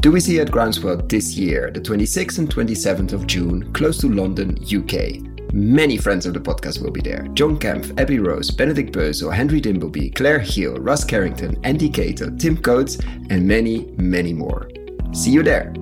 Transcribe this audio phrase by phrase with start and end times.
[0.00, 4.08] Do we see at Groundswell this year, the 26th and 27th of June, close to
[4.08, 5.52] London, UK?
[5.52, 7.26] Many friends of the podcast will be there.
[7.34, 12.56] John Kempf, Abby Rose, Benedict Bösel, Henry Dimbleby, Claire Hill, Russ Carrington, Andy Cato, Tim
[12.56, 14.70] Coates, and many, many more.
[15.14, 15.74] See you there!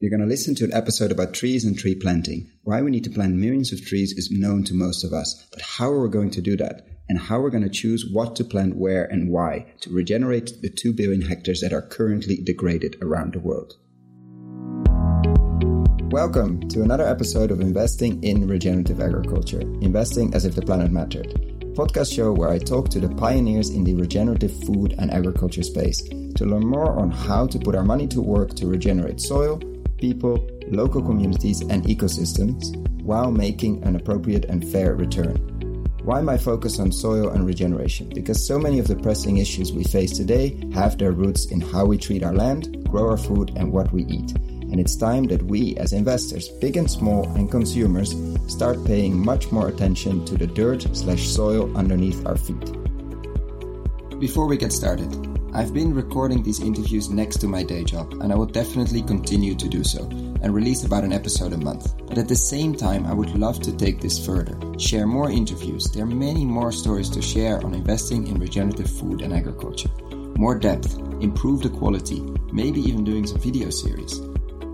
[0.00, 2.50] You're going to listen to an episode about trees and tree planting.
[2.62, 5.60] Why we need to plant millions of trees is known to most of us, but
[5.60, 6.93] how are we going to do that?
[7.06, 10.70] And how we're going to choose what to plant where and why to regenerate the
[10.70, 13.74] 2 billion hectares that are currently degraded around the world.
[16.10, 21.34] Welcome to another episode of Investing in Regenerative Agriculture, investing as if the planet mattered.
[21.74, 26.00] Podcast show where I talk to the pioneers in the regenerative food and agriculture space
[26.00, 29.60] to learn more on how to put our money to work to regenerate soil,
[29.98, 35.53] people, local communities, and ecosystems while making an appropriate and fair return.
[36.04, 38.10] Why my focus on soil and regeneration?
[38.10, 41.86] Because so many of the pressing issues we face today have their roots in how
[41.86, 44.32] we treat our land, grow our food, and what we eat.
[44.36, 48.14] And it's time that we, as investors, big and small, and consumers,
[48.48, 52.70] start paying much more attention to the dirt slash soil underneath our feet.
[54.20, 55.08] Before we get started,
[55.54, 59.54] I've been recording these interviews next to my day job, and I will definitely continue
[59.54, 61.96] to do so and release about an episode a month.
[62.06, 65.90] But at the same time, I would love to take this further, share more interviews.
[65.90, 69.88] There are many more stories to share on investing in regenerative food and agriculture.
[70.36, 72.20] More depth, improve the quality,
[72.52, 74.20] maybe even doing some video series.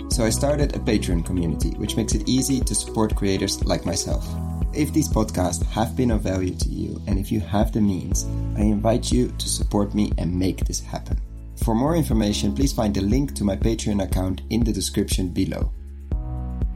[0.08, 4.26] So I started a Patreon community, which makes it easy to support creators like myself.
[4.74, 8.24] If these podcasts have been of value to you and if you have the means,
[8.56, 11.20] I invite you to support me and make this happen.
[11.64, 15.70] For more information, please find the link to my Patreon account in the description below.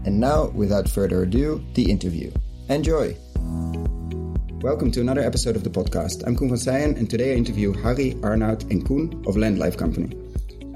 [0.05, 2.31] And now, without further ado, the interview.
[2.69, 3.17] Enjoy!
[4.61, 6.27] Welcome to another episode of the podcast.
[6.27, 10.15] I'm Koen van Seijen, and today I interview Harry, Arnoud, and Koen of Landlife Company.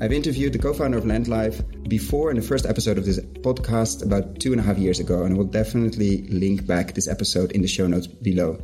[0.00, 4.40] I've interviewed the co-founder of Landlife before in the first episode of this podcast about
[4.40, 7.60] two and a half years ago, and I will definitely link back this episode in
[7.60, 8.58] the show notes below.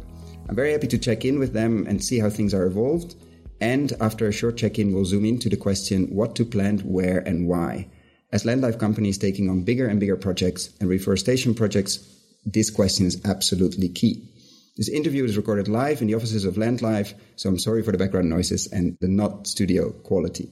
[0.48, 3.16] I'm very happy to check in with them and see how things are evolved.
[3.64, 7.48] And after a short check-in, we'll zoom into the question what to plant, where, and
[7.48, 7.88] why.
[8.30, 11.98] As Landlife company is taking on bigger and bigger projects and reforestation projects,
[12.44, 14.28] this question is absolutely key.
[14.76, 17.96] This interview is recorded live in the offices of Landlife, so I'm sorry for the
[17.96, 20.50] background noises and the not studio quality.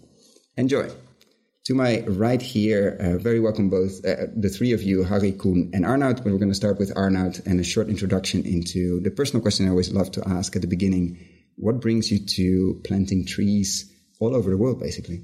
[0.56, 0.88] Enjoy.
[1.64, 5.70] To my right here, uh, very welcome both uh, the three of you, Harry, Koen,
[5.74, 6.24] and Arnoud.
[6.24, 9.66] But we're going to start with Arnoud and a short introduction into the personal question
[9.66, 11.18] I always love to ask at the beginning.
[11.56, 15.22] What brings you to planting trees all over the world, basically?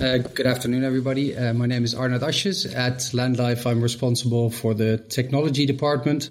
[0.00, 1.36] Uh, good afternoon, everybody.
[1.36, 2.74] Uh, my name is Arnoud Asjes.
[2.74, 6.30] At Landlife, I'm responsible for the technology department.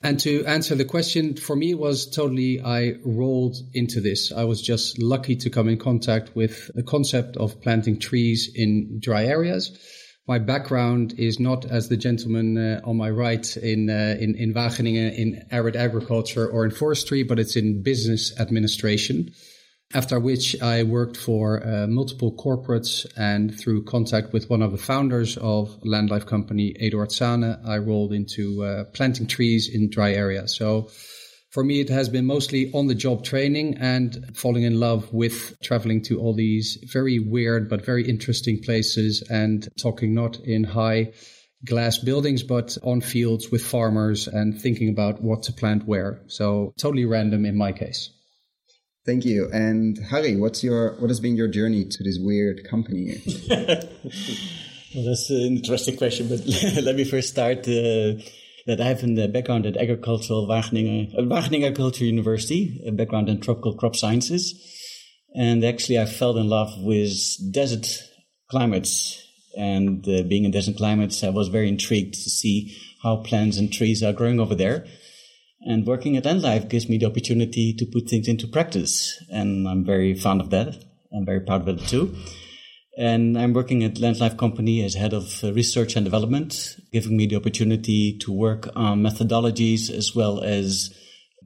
[0.00, 4.30] And to answer the question, for me, it was totally, I rolled into this.
[4.30, 9.00] I was just lucky to come in contact with the concept of planting trees in
[9.00, 9.76] dry areas.
[10.28, 14.52] My background is not as the gentleman uh, on my right in, uh, in, in
[14.52, 19.30] Wageningen in arid agriculture or in forestry, but it's in business administration.
[19.94, 24.76] After which I worked for uh, multiple corporates and through contact with one of the
[24.76, 30.54] founders of Landlife company, Eduard Zanen, I rolled into uh, planting trees in dry areas.
[30.54, 30.90] So
[31.50, 35.58] for me, it has been mostly on the job training and falling in love with
[35.62, 41.12] traveling to all these very weird but very interesting places and talking not in high
[41.64, 46.20] glass buildings, but on fields with farmers and thinking about what to plant where.
[46.26, 48.10] So totally random in my case.
[49.06, 49.48] Thank you.
[49.50, 53.16] And Harry, what's your what has been your journey to this weird company?
[53.48, 56.44] well, that's an interesting question, but
[56.82, 57.66] let me first start.
[57.66, 58.20] Uh,
[58.68, 63.40] that I have a background at agricultural Wageningen, uh, Wageningen Agriculture University, a background in
[63.40, 64.54] tropical crop sciences,
[65.34, 67.16] and actually I fell in love with
[67.50, 67.88] desert
[68.50, 69.24] climates.
[69.56, 73.72] And uh, being in desert climates, I was very intrigued to see how plants and
[73.72, 74.86] trees are growing over there.
[75.62, 79.16] And working at Landlife gives me the opportunity to put things into practice.
[79.30, 80.76] And I'm very fond of that.
[81.16, 82.14] I'm very proud of it too.
[82.98, 87.26] And I'm working at Landlife Company as head of uh, research and development, giving me
[87.26, 90.92] the opportunity to work on methodologies as well as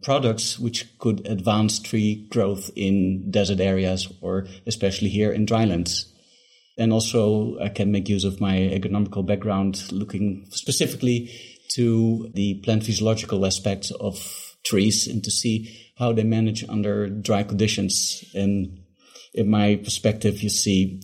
[0.02, 6.10] products which could advance tree growth in desert areas or especially here in drylands.
[6.78, 11.30] And also I can make use of my agronomical background looking specifically
[11.74, 17.42] to the plant physiological aspects of trees and to see how they manage under dry
[17.42, 18.24] conditions.
[18.34, 18.80] And
[19.34, 21.02] in my perspective, you see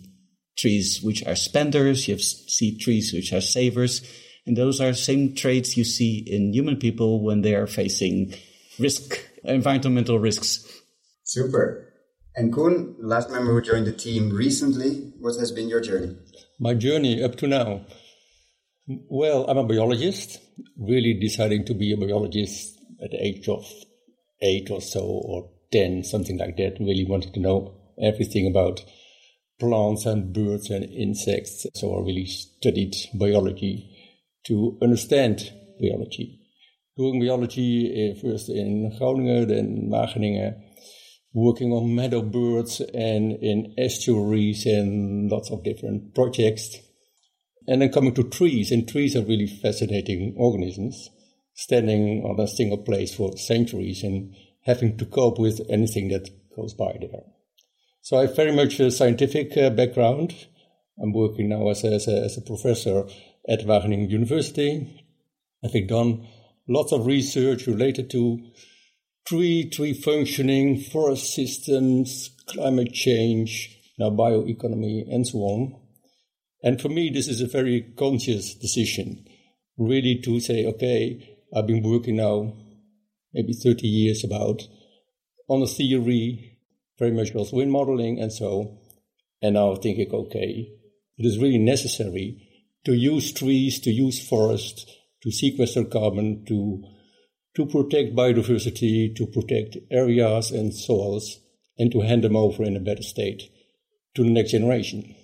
[0.59, 4.03] trees which are spenders, you have see trees which are savers,
[4.45, 8.35] and those are same traits you see in human people when they are facing
[8.79, 10.67] risk, environmental risks.
[11.25, 11.85] Super.
[12.35, 16.17] And Koen, last member who joined the team recently, what has been your journey?
[16.59, 17.85] My journey up to now.
[18.87, 20.41] Well, I'm a biologist,
[20.79, 23.67] really deciding to be a biologist at the age of
[24.41, 26.79] eight or so, or 10, something like that.
[26.81, 28.85] Really wanted to know everything about
[29.59, 31.67] plants and birds and insects.
[31.75, 33.97] So I really studied biology
[34.47, 36.41] to understand biology.
[36.97, 40.61] Doing biology eh, first in Groningen, then Wageningen,
[41.33, 46.77] working on meadow birds and in estuaries and lots of different projects.
[47.67, 51.11] And then coming to trees, and trees are really fascinating organisms,
[51.55, 56.73] standing on a single place for centuries and having to cope with anything that goes
[56.73, 57.38] by there.
[58.09, 60.35] So I have very much a scientific uh, background.
[60.99, 63.05] I'm working now as a, as a, as a professor
[63.47, 65.05] at Wageningen University.
[65.63, 66.27] I've done
[66.67, 68.39] lots of research related to
[69.27, 75.79] tree, tree functioning, forest systems, climate change, now bioeconomy, and so on.
[76.63, 79.27] And for me, this is a very conscious decision,
[79.77, 82.57] really to say, okay, I've been working now
[83.35, 84.63] maybe 30 years about
[85.47, 86.48] on a theory,
[86.99, 88.79] very much also wind modeling and so.
[89.41, 90.69] And now thinking, okay,
[91.17, 92.49] it is really necessary
[92.85, 94.85] to use trees, to use forests,
[95.23, 96.83] to sequester carbon, to
[97.57, 101.41] to protect biodiversity, to protect areas and soils,
[101.77, 103.51] and to hand them over in a better state
[104.15, 105.15] to the next generation.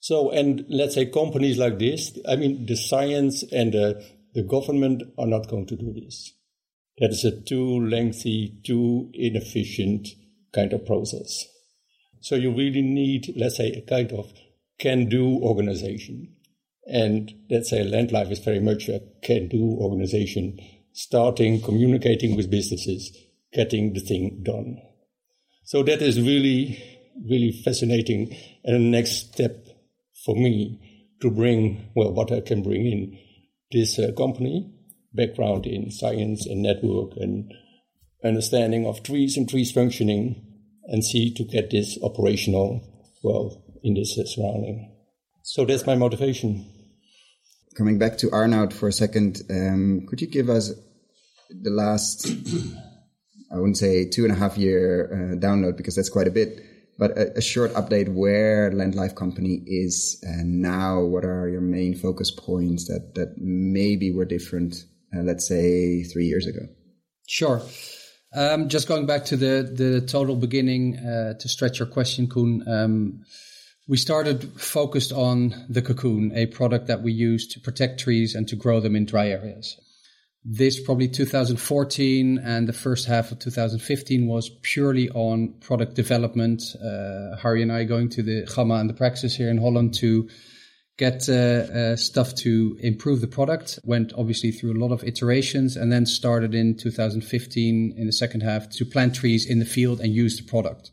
[0.00, 5.02] So, and let's say companies like this, I mean, the science and the, the government
[5.16, 6.34] are not going to do this.
[6.98, 10.08] That is a too lengthy, too inefficient
[10.52, 11.46] kind of process.
[12.20, 14.32] So you really need, let's say, a kind of
[14.78, 16.34] can-do organization.
[16.86, 20.58] And let's say Landlife is very much a can-do organization,
[20.92, 23.16] starting communicating with businesses,
[23.52, 24.78] getting the thing done.
[25.64, 26.82] So that is really,
[27.28, 28.34] really fascinating
[28.64, 29.66] and the next step
[30.24, 30.80] for me
[31.20, 33.18] to bring, well, what I can bring in
[33.70, 34.72] this uh, company,
[35.12, 37.52] background in science and network and
[38.24, 40.44] understanding of trees and trees functioning
[40.84, 42.82] and see to get this operational
[43.22, 44.94] well in this surrounding.
[45.42, 46.66] So that's my motivation.
[47.76, 50.72] Coming back to Arnoud for a second, um, could you give us
[51.48, 52.28] the last,
[53.52, 56.60] I wouldn't say two and a half year uh, download because that's quite a bit,
[56.98, 61.00] but a, a short update where Landlife Company is and now.
[61.00, 64.74] What are your main focus points that that maybe were different,
[65.16, 66.66] uh, let's say, three years ago?
[67.26, 67.62] Sure.
[68.34, 72.62] Um, just going back to the the total beginning uh, to stretch your question, Koen.
[72.68, 73.24] Um,
[73.88, 78.46] we started focused on the cocoon, a product that we use to protect trees and
[78.48, 79.80] to grow them in dry areas.
[80.44, 86.62] This probably 2014 and the first half of 2015 was purely on product development.
[86.76, 90.28] Uh, Harry and I going to the Gamma and the Praxis here in Holland to
[90.98, 93.78] get uh, uh, stuff to improve the product.
[93.84, 98.42] Went obviously through a lot of iterations and then started in 2015 in the second
[98.42, 100.90] half to plant trees in the field and use the product.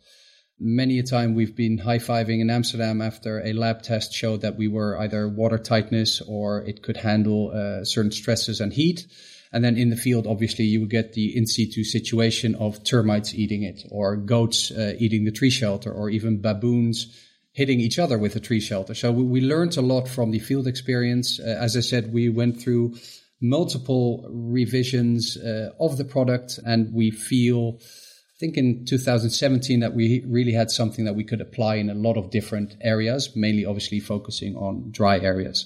[0.57, 4.55] Many a time we've been high fiving in Amsterdam after a lab test showed that
[4.55, 9.05] we were either water tightness or it could handle uh, certain stresses and heat.
[9.51, 13.33] And then in the field, obviously, you would get the in situ situation of termites
[13.33, 17.24] eating it, or goats uh, eating the tree shelter, or even baboons
[17.55, 18.93] hitting each other with a tree shelter.
[18.93, 21.39] So we, we learned a lot from the field experience.
[21.39, 22.95] Uh, as I said, we went through
[23.41, 30.25] multiple revisions uh, of the product, and we feel, I think in 2017, that we
[30.27, 34.01] really had something that we could apply in a lot of different areas, mainly obviously
[34.01, 35.65] focusing on dry areas.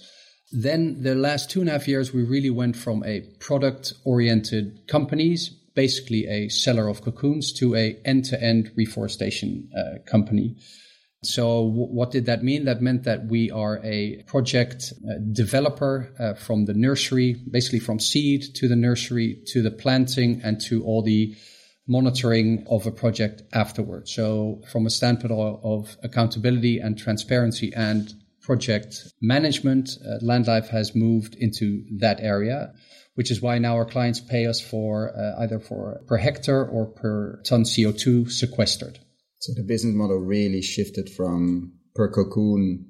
[0.52, 4.88] Then the last two and a half years, we really went from a product oriented
[4.88, 10.56] companies, basically a seller of cocoons, to a end to end reforestation uh, company.
[11.24, 12.66] So what did that mean?
[12.66, 18.00] That meant that we are a project uh, developer uh, from the nursery, basically from
[18.00, 21.36] seed to the nursery to the planting and to all the
[21.88, 24.14] monitoring of a project afterwards.
[24.14, 30.96] So from a standpoint of, of accountability and transparency and project management, uh, Landlife has
[30.96, 32.72] moved into that area,
[33.16, 36.86] which is why now our clients pay us for uh, either for per hectare or
[36.86, 39.00] per ton CO2 sequestered.
[39.40, 42.86] So the business model really shifted from per cocoon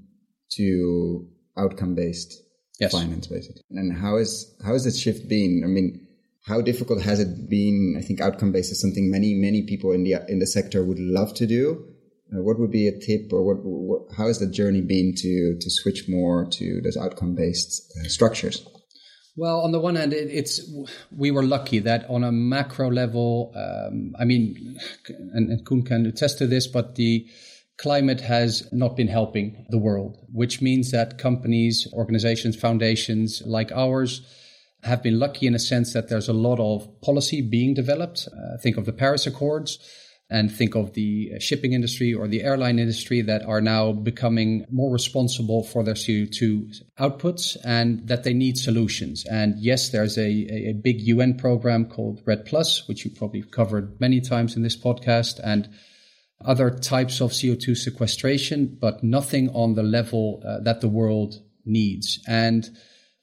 [0.53, 1.27] to
[1.57, 2.41] outcome based
[2.79, 2.91] yes.
[2.91, 3.61] finance, basically.
[3.71, 5.61] And how is how has this shift been?
[5.63, 6.07] I mean,
[6.45, 7.95] how difficult has it been?
[7.97, 10.99] I think outcome based is something many many people in the in the sector would
[10.99, 11.85] love to do.
[12.31, 15.57] Uh, what would be a tip, or what, what, how has the journey been to
[15.59, 18.65] to switch more to those outcome based uh, structures?
[19.35, 20.61] Well, on the one hand, it, it's
[21.15, 24.77] we were lucky that on a macro level, um, I mean,
[25.33, 27.25] and, and Koen can attest to this, but the
[27.77, 34.21] climate has not been helping the world, which means that companies, organizations, foundations like ours
[34.83, 38.27] have been lucky in a sense that there's a lot of policy being developed.
[38.31, 39.79] Uh, think of the Paris Accords
[40.29, 44.91] and think of the shipping industry or the airline industry that are now becoming more
[44.91, 49.25] responsible for their CO2 outputs and that they need solutions.
[49.25, 50.29] And yes, there's a,
[50.69, 54.77] a big UN program called REDD Plus, which you probably covered many times in this
[54.77, 55.67] podcast and
[56.45, 62.19] other types of CO2 sequestration, but nothing on the level uh, that the world needs.
[62.27, 62.69] And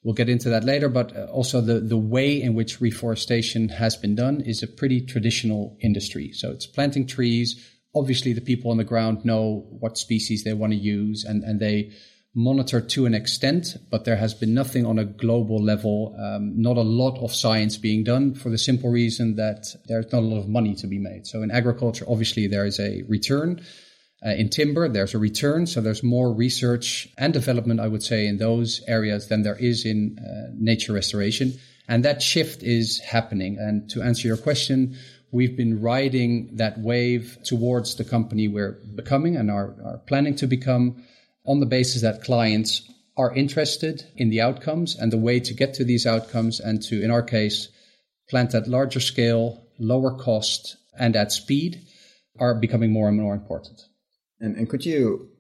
[0.07, 3.97] We'll get into that later, but uh, also the, the way in which reforestation has
[3.97, 6.31] been done is a pretty traditional industry.
[6.33, 7.61] So it's planting trees.
[7.93, 11.59] Obviously, the people on the ground know what species they want to use and, and
[11.59, 11.91] they
[12.37, 16.77] monitor to an extent, but there has been nothing on a global level, um, not
[16.77, 20.39] a lot of science being done for the simple reason that there's not a lot
[20.39, 21.27] of money to be made.
[21.27, 23.61] So in agriculture, obviously, there is a return
[24.25, 25.67] uh, in timber, there's a return.
[25.67, 29.85] So there's more research and development, I would say, in those areas than there is
[29.85, 31.53] in uh, nature restoration.
[31.89, 33.59] And that shift is happening.
[33.59, 34.97] And to answer your question,
[35.31, 40.47] we've been riding that wave towards the company we're becoming and are, are planning to
[40.47, 41.05] become
[41.45, 45.75] on the basis that clients are interested in the outcomes and the way to get
[45.75, 47.69] to these outcomes and to, in our case,
[48.29, 51.81] plant at larger scale, lower cost, and at speed
[52.39, 53.83] are becoming more and more important.
[54.40, 55.31] And, and could you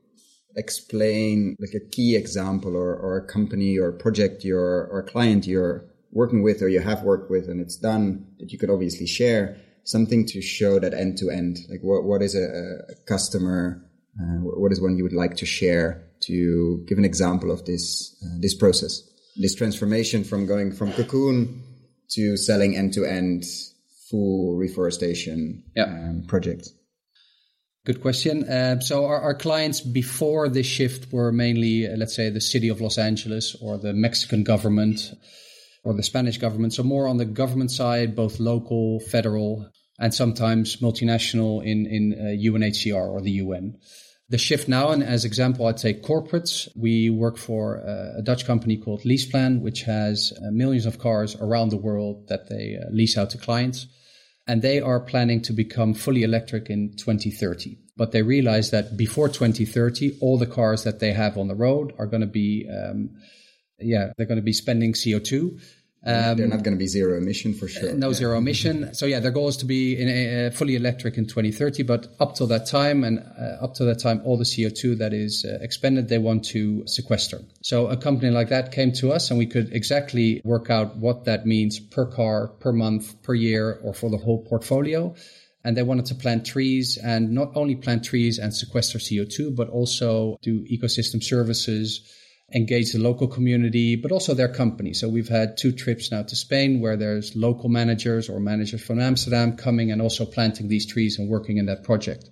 [0.56, 5.02] explain like a key example or, or a company or a project you're or a
[5.02, 8.70] client you're working with or you have worked with and it's done that you could
[8.70, 11.58] obviously share something to show that end to end?
[11.68, 12.44] Like what, what is a,
[12.88, 13.82] a customer
[14.18, 18.16] uh, what is one you would like to share to give an example of this
[18.24, 19.02] uh, this process?
[19.36, 21.62] This transformation from going from cocoon
[22.10, 23.44] to selling end to end
[24.10, 25.84] full reforestation yeah.
[25.84, 26.72] um, projects
[27.86, 28.42] Good question.
[28.42, 32.68] Uh, so our, our, clients before this shift were mainly, uh, let's say, the city
[32.68, 35.14] of Los Angeles or the Mexican government
[35.84, 36.74] or the Spanish government.
[36.74, 42.50] So more on the government side, both local, federal, and sometimes multinational in in uh,
[42.50, 43.78] UNHCR or the UN.
[44.30, 46.68] The shift now, and as example, I'd say corporates.
[46.74, 51.36] We work for uh, a Dutch company called LeasePlan, which has uh, millions of cars
[51.36, 53.86] around the world that they uh, lease out to clients
[54.46, 57.78] and they are planning to become fully electric in 2030.
[57.96, 61.92] But they realize that before 2030, all the cars that they have on the road
[61.98, 63.10] are going to be, um,
[63.78, 65.60] yeah, they're going to be spending CO2.
[66.06, 67.92] Um, They're not going to be zero emission for sure.
[67.92, 68.14] no yeah.
[68.14, 68.94] zero emission.
[68.94, 71.82] So yeah, their goal is to be in a, uh, fully electric in 2030.
[71.82, 75.12] But up till that time, and uh, up to that time, all the CO2 that
[75.12, 77.40] is uh, expended, they want to sequester.
[77.62, 81.24] So a company like that came to us, and we could exactly work out what
[81.24, 85.12] that means per car, per month, per year, or for the whole portfolio.
[85.64, 89.68] And they wanted to plant trees and not only plant trees and sequester CO2, but
[89.68, 92.08] also do ecosystem services
[92.54, 94.92] engage the local community, but also their company.
[94.92, 99.00] So we've had two trips now to Spain where there's local managers or managers from
[99.00, 102.28] Amsterdam coming and also planting these trees and working in that project.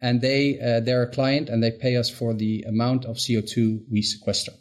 [0.00, 3.80] And they, uh, they're a client and they pay us for the amount of CO2
[3.90, 4.52] we sequester.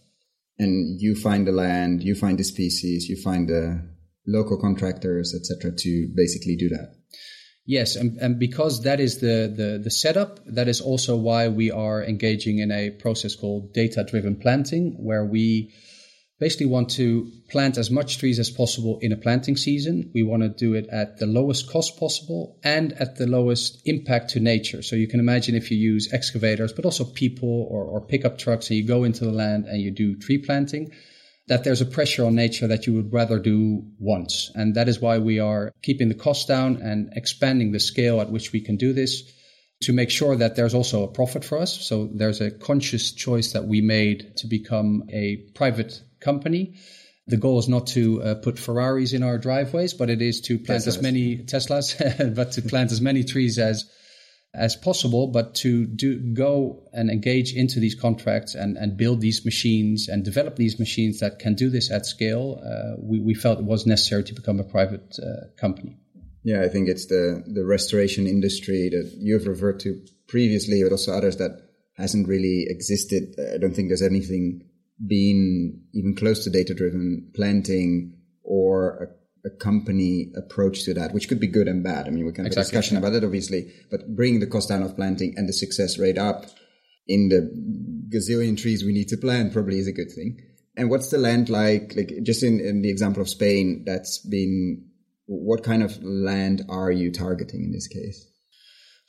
[0.57, 3.87] And you find the land, you find the species, you find the
[4.25, 6.96] local contractors, etc., to basically do that.
[7.67, 11.69] Yes, and, and because that is the, the, the setup, that is also why we
[11.69, 15.73] are engaging in a process called data driven planting, where we
[16.39, 20.09] basically want to plant as much trees as possible in a planting season.
[20.13, 24.29] We want to do it at the lowest cost possible and at the lowest impact
[24.29, 24.81] to nature.
[24.81, 28.69] So you can imagine if you use excavators, but also people or, or pickup trucks
[28.69, 30.93] and you go into the land and you do tree planting
[31.47, 34.51] that there's a pressure on nature that you would rather do once.
[34.53, 38.31] And that is why we are keeping the cost down and expanding the scale at
[38.31, 39.23] which we can do this
[39.81, 41.79] to make sure that there's also a profit for us.
[41.87, 46.75] So there's a conscious choice that we made to become a private company.
[47.27, 50.57] The goal is not to uh, put Ferraris in our driveways, but it is to
[50.57, 50.87] plant Teslas.
[50.87, 53.89] as many Teslas, but to plant as many trees as
[54.57, 59.45] as possible, but to do go and engage into these contracts and, and build these
[59.45, 63.59] machines and develop these machines that can do this at scale, uh, we, we felt
[63.59, 65.97] it was necessary to become a private uh, company.
[66.43, 71.13] Yeah, I think it's the, the restoration industry that you've referred to previously, but also
[71.13, 71.61] others that
[71.95, 73.35] hasn't really existed.
[73.53, 74.63] I don't think there's anything
[75.05, 79.07] being even close to data driven planting or a
[79.49, 82.07] company approach to that, which could be good and bad.
[82.07, 82.77] I mean, we can have exactly.
[82.77, 85.97] a discussion about it, obviously, but bringing the cost down of planting and the success
[85.97, 86.45] rate up
[87.07, 87.49] in the
[88.13, 90.41] gazillion trees we need to plant probably is a good thing.
[90.75, 91.93] And what's the land like?
[91.95, 94.85] Like just in, in the example of Spain, that's been
[95.25, 98.27] what kind of land are you targeting in this case?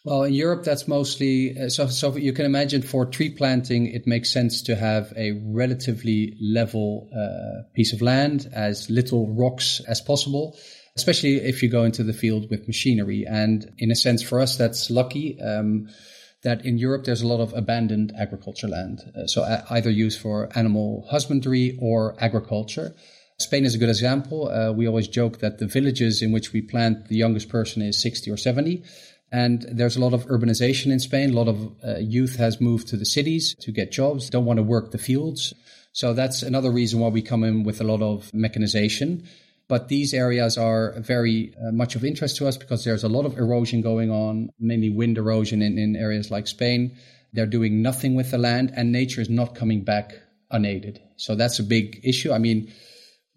[0.05, 1.89] Well, in Europe, that's mostly uh, so.
[1.89, 7.11] So you can imagine for tree planting, it makes sense to have a relatively level
[7.13, 10.57] uh, piece of land, as little rocks as possible,
[10.97, 13.27] especially if you go into the field with machinery.
[13.29, 15.41] And in a sense, for us, that's lucky.
[15.41, 15.89] Um,
[16.45, 20.21] that in Europe there's a lot of abandoned agriculture land, uh, so uh, either used
[20.21, 22.95] for animal husbandry or agriculture.
[23.41, 24.49] Spain is a good example.
[24.49, 28.01] Uh, we always joke that the villages in which we plant, the youngest person is
[28.03, 28.83] 60 or 70.
[29.31, 31.31] And there's a lot of urbanization in Spain.
[31.31, 34.59] A lot of uh, youth has moved to the cities to get jobs, don't want
[34.59, 35.53] to work the fields.
[35.93, 39.25] So that's another reason why we come in with a lot of mechanization.
[39.69, 43.27] But these areas are very uh, much of interest to us because there's a lot
[43.27, 46.97] of erosion going on, mainly wind erosion in, in areas like Spain.
[47.35, 50.15] They're doing nothing with the land and nature is not coming back
[50.51, 51.03] unaided.
[51.17, 52.33] So that's a big issue.
[52.33, 52.73] I mean,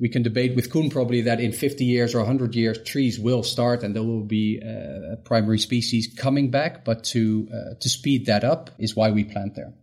[0.01, 3.43] we can debate with Koen probably that in 50 years or 100 years, trees will
[3.43, 6.83] start and there will be uh, primary species coming back.
[6.83, 9.75] But to uh, to speed that up is why we plant there.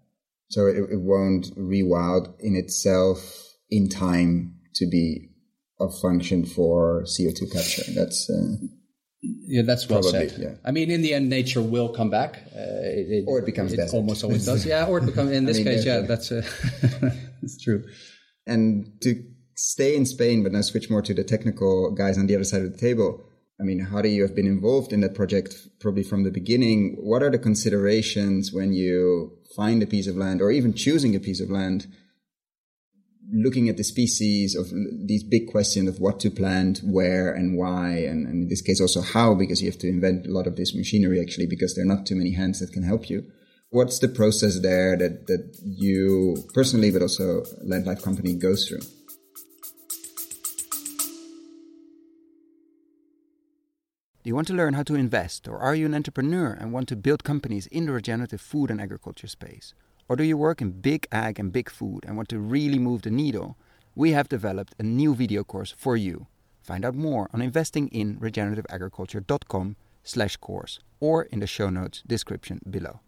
[0.50, 3.18] So it, it won't rewild in itself
[3.70, 5.30] in time to be
[5.78, 7.92] of function for CO2 capture.
[7.92, 8.66] That's uh,
[9.22, 10.40] yeah, that's well probably, said.
[10.40, 10.54] Yeah.
[10.64, 13.94] I mean, in the end, nature will come back, uh, it, or it becomes it
[13.94, 14.66] almost always does.
[14.66, 16.42] Yeah, or it becomes in this I mean, case, yeah, that's uh,
[17.40, 17.84] that's true.
[18.44, 19.22] And to
[19.58, 22.62] stay in Spain, but now switch more to the technical guys on the other side
[22.62, 23.24] of the table.
[23.60, 26.96] I mean, how do you have been involved in that project probably from the beginning?
[27.00, 31.20] What are the considerations when you find a piece of land or even choosing a
[31.20, 31.88] piece of land?
[33.30, 34.70] looking at the species of
[35.06, 38.80] these big questions of what to plant, where and why, and, and, in this case
[38.80, 41.84] also how, because you have to invent a lot of this machinery actually, because there
[41.84, 43.30] are not too many hands that can help you.
[43.68, 48.80] What's the process there that, that you personally, but also Land Life Company goes through?
[54.24, 56.88] Do you want to learn how to invest, or are you an entrepreneur and want
[56.88, 59.74] to build companies in the regenerative food and agriculture space?
[60.08, 63.02] Or do you work in big ag and big food and want to really move
[63.02, 63.56] the needle?
[63.94, 66.26] We have developed a new video course for you.
[66.62, 72.98] Find out more on investinginregenerativeagriculture.com slash course or in the show notes description below.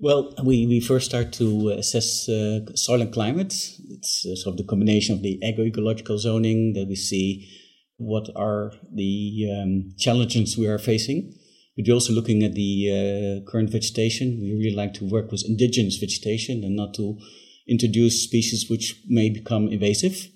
[0.00, 3.54] Well, we, we first start to assess uh, soil and climate.
[3.90, 7.48] It's uh, sort of the combination of the agroecological zoning that we see
[7.96, 11.32] what are the um, challenges we are facing
[11.76, 14.38] but we're also looking at the uh, current vegetation.
[14.40, 17.18] We really like to work with indigenous vegetation and not to
[17.66, 20.28] introduce species which may become invasive.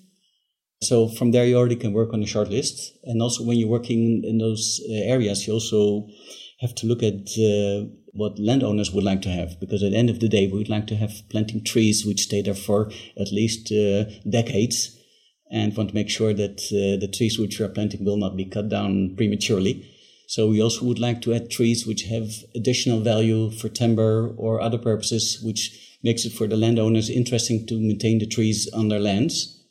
[0.81, 2.97] So from there, you already can work on a short list.
[3.03, 6.07] And also when you're working in those uh, areas, you also
[6.61, 9.59] have to look at uh, what landowners would like to have.
[9.59, 12.23] Because at the end of the day, we would like to have planting trees which
[12.23, 14.97] stay there for at least uh, decades
[15.51, 18.37] and want to make sure that uh, the trees which we are planting will not
[18.37, 19.89] be cut down prematurely.
[20.27, 24.61] So we also would like to add trees which have additional value for timber or
[24.61, 28.99] other purposes, which makes it for the landowners interesting to maintain the trees on their
[28.99, 29.63] lands.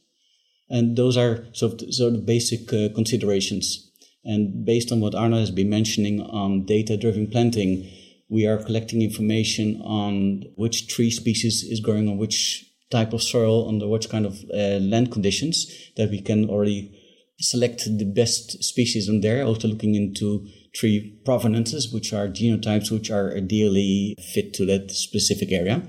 [0.68, 3.87] And those are sort of, sort of basic uh, considerations.
[4.28, 7.90] And based on what Arnoud has been mentioning on data-driven planting,
[8.28, 13.66] we are collecting information on which tree species is growing on which type of soil,
[13.66, 16.94] under which kind of uh, land conditions, that we can already
[17.40, 23.10] select the best species on there, also looking into tree provenances, which are genotypes which
[23.10, 25.82] are ideally fit to that specific area.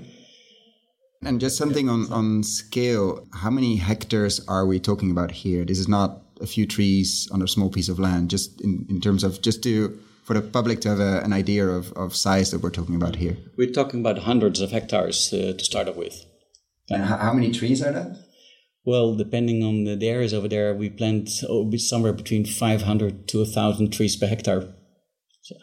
[1.22, 5.66] And just something on, on scale, how many hectares are we talking about here?
[5.66, 9.00] This is not a few trees on a small piece of land, just in, in
[9.00, 12.50] terms of just to for the public to have a, an idea of, of size
[12.50, 13.36] that we're talking about here.
[13.56, 16.24] We're talking about hundreds of hectares uh, to start off with.
[16.88, 18.16] And how many trees are that?
[18.84, 23.38] Well, depending on the, the areas over there, we plant oh, somewhere between 500 to
[23.38, 24.72] 1,000 trees per hectare.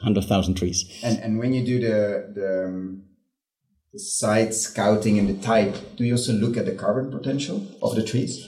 [0.01, 0.99] 100,000 trees.
[1.01, 3.03] And, and when you do the, the, um,
[3.93, 7.95] the site scouting and the type, do you also look at the carbon potential of
[7.95, 8.45] the trees?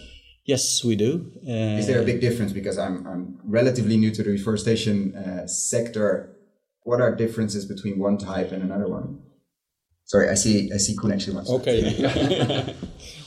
[0.49, 1.31] Yes, we do.
[1.47, 2.51] Uh, Is there a big difference?
[2.53, 6.35] Because I'm, I'm relatively new to the reforestation uh, sector.
[6.81, 9.21] What are differences between one type and another one?
[10.05, 10.71] Sorry, I see.
[10.73, 11.51] I see Koen actually wants.
[11.51, 11.81] Okay.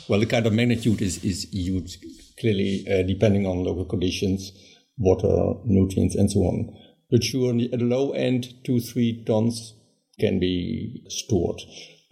[0.08, 1.98] well, the kind of magnitude is is huge.
[2.40, 4.50] Clearly, uh, depending on local conditions,
[4.98, 6.74] water, nutrients, and so on.
[7.08, 9.74] But sure, at the low end, two three tons
[10.18, 11.61] can be stored.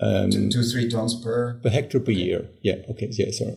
[0.02, 2.48] Um, two, two, three tons per per hectare per year.
[2.62, 2.76] Yeah.
[2.90, 3.08] Okay.
[3.10, 3.30] Yeah.
[3.32, 3.56] Sorry.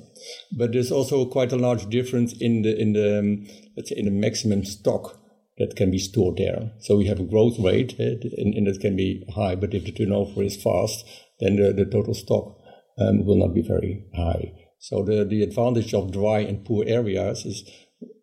[0.57, 4.05] But there's also quite a large difference in the in the um, let's say in
[4.05, 5.19] the maximum stock
[5.57, 6.71] that can be stored there.
[6.79, 9.85] So we have a growth rate, uh, and, and that can be high, but if
[9.85, 11.05] the turnover is fast,
[11.39, 12.57] then the, the total stock
[12.99, 14.51] um, will not be very high.
[14.79, 17.69] So the, the advantage of dry and poor areas is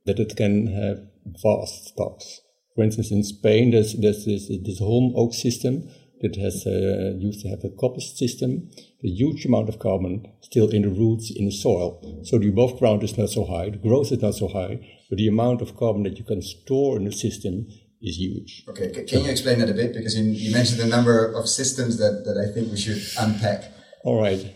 [0.07, 0.99] that it can have
[1.43, 2.41] vast stocks.
[2.75, 5.89] For instance, in Spain, there's, there's this, this holm oak system
[6.21, 8.71] that has uh, used to have a coppice system,
[9.03, 12.21] a huge amount of carbon still in the roots in the soil.
[12.25, 15.19] So the above ground is not so high, the growth is not so high, but
[15.19, 17.67] the amount of carbon that you can store in the system
[18.03, 18.65] is huge.
[18.69, 19.95] Okay, C- can you explain that a bit?
[19.95, 23.65] Because you, you mentioned a number of systems that, that I think we should unpack.
[24.05, 24.55] All right.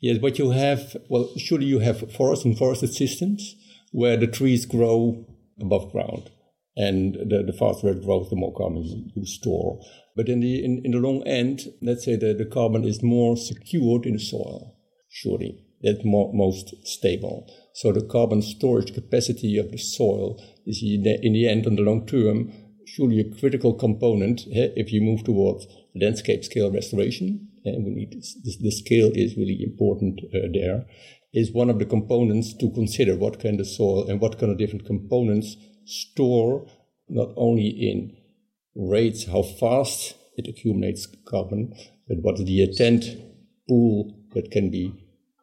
[0.00, 3.54] Yes, but you have, well, surely you have forest and forested systems
[3.92, 5.26] where the trees grow
[5.60, 6.30] above ground
[6.76, 9.78] and the, the faster it grows, the more carbon you, you store.
[10.16, 13.36] But in the in, in the long end, let's say that the carbon is more
[13.36, 14.76] secured in the soil.
[15.08, 17.50] Surely that's most stable.
[17.72, 21.76] So the carbon storage capacity of the soil is in the, in the end, on
[21.76, 22.52] the long term,
[22.84, 27.48] surely a critical component eh, if you move towards landscape scale restoration.
[27.64, 30.86] And we need this, the scale is really important uh, there.
[31.32, 34.58] Is one of the components to consider what can the soil and what kind of
[34.58, 36.66] different components store
[37.08, 38.16] not only in
[38.80, 41.74] rates how fast it accumulates carbon,
[42.08, 43.04] but what the intent
[43.68, 44.92] pool that can be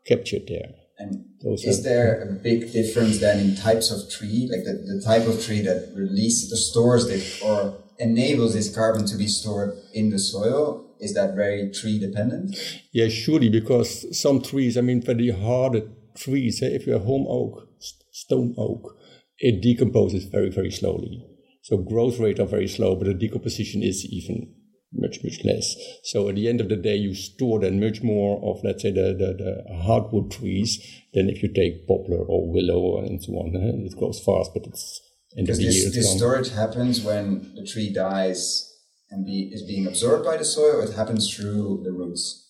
[0.06, 0.73] captured there.
[1.00, 5.02] And Those is there a big difference then in types of tree, like the, the
[5.06, 9.78] type of tree that releases, the stores it or enables this carbon to be stored
[9.93, 10.86] in the soil?
[11.00, 12.58] Is that very tree dependent?
[12.91, 15.82] Yeah, surely, because some trees, I mean, very harder
[16.15, 17.69] trees, eh, if you're holm oak,
[18.12, 18.97] stone oak,
[19.38, 21.23] it decomposes very, very slowly.
[21.67, 24.56] So growth rate are very slow, but the decomposition is even
[24.93, 25.75] much, much less.
[26.01, 28.91] So at the end of the day, you store then much more of, let's say,
[28.91, 30.80] the, the, the hardwood trees
[31.13, 33.53] than if you take poplar or willow and so on.
[33.53, 33.86] Eh?
[33.86, 35.01] It grows fast, but it's
[35.38, 35.91] end of the this, year.
[35.91, 38.73] This storage happens when the tree dies
[39.10, 42.45] and be, is being absorbed by the soil, it happens through the roots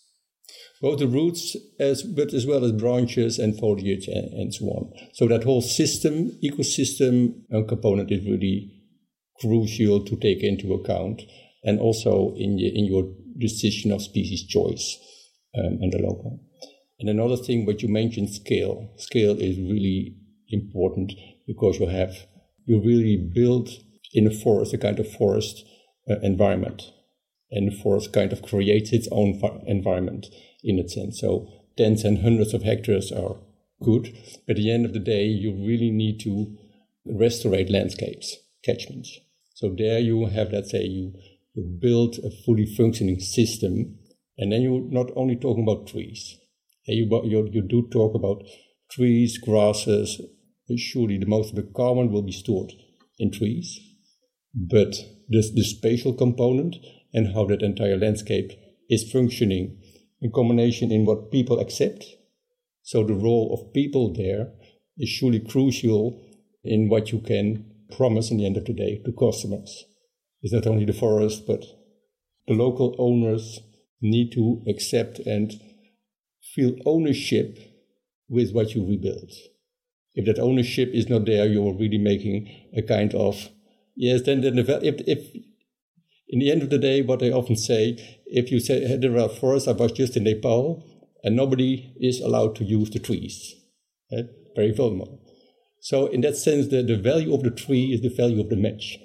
[0.79, 4.93] both the roots as but as well as branches and foliage and, and so on.
[5.13, 8.76] So that whole system, ecosystem and component is really
[9.41, 11.21] crucial to take into account,
[11.63, 14.97] and also in your, in your decision of species choice
[15.57, 16.39] um, and the local.
[16.99, 18.91] And another thing, what you mentioned, scale.
[18.97, 20.15] Scale is really
[20.49, 21.13] important
[21.45, 22.15] because you have
[22.65, 23.69] you really build
[24.13, 25.63] in a forest a kind of forest
[26.09, 26.91] uh, environment,
[27.51, 30.27] and the forest kind of creates its own environment
[30.63, 31.19] in a sense.
[31.19, 31.47] So
[31.77, 33.37] tens and hundreds of hectares are
[33.83, 34.15] good,
[34.47, 36.57] but at the end of the day, you really need to
[37.05, 39.19] restore landscapes, catchments.
[39.57, 41.13] So there you have, let's say, you,
[41.55, 43.97] you build a fully functioning system,
[44.37, 46.37] and then you're not only talking about trees.
[46.85, 48.43] You, you, you do talk about
[48.91, 50.21] trees, grasses.
[50.75, 52.71] Surely the most of the carbon will be stored
[53.17, 53.79] in trees,
[54.53, 54.95] but
[55.27, 56.75] the, the spatial component
[57.11, 58.51] and how that entire landscape
[58.91, 59.81] is functioning
[60.21, 62.05] in combination in what people accept.
[62.83, 64.51] So the role of people there
[64.99, 66.21] is surely crucial
[66.63, 69.85] in what you can promise in the end of the day to customers.
[70.41, 71.63] It's not only the forest, but
[72.47, 73.59] the local owners
[74.01, 75.53] need to accept and
[76.53, 77.57] feel ownership
[78.29, 79.31] with what you rebuild.
[80.13, 83.49] If that ownership is not there, you're really making a kind of
[83.95, 84.23] yes.
[84.23, 85.35] Then, then the, if, if
[86.27, 89.29] in the end of the day, what I often say, if you say there are
[89.29, 90.83] forests, I was just in Nepal,
[91.23, 93.55] and nobody is allowed to use the trees.
[94.11, 94.25] Right?
[94.55, 95.26] Very vulnerable.
[95.79, 98.55] So in that sense, the, the value of the tree is the value of the
[98.55, 98.97] match.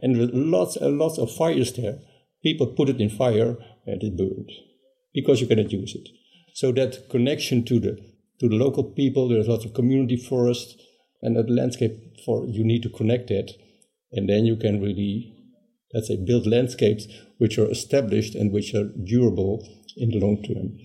[0.00, 1.98] And with lots and lots of fires there,
[2.42, 4.50] people put it in fire and it burned
[5.12, 6.08] because you cannot use it.
[6.54, 7.98] So that connection to the
[8.40, 10.80] to the local people, there's lots of community forest
[11.22, 13.50] and that landscape for you need to connect it,
[14.12, 15.34] and then you can really
[15.94, 17.06] let's say, build landscapes
[17.38, 20.78] which are established and which are durable in the long term.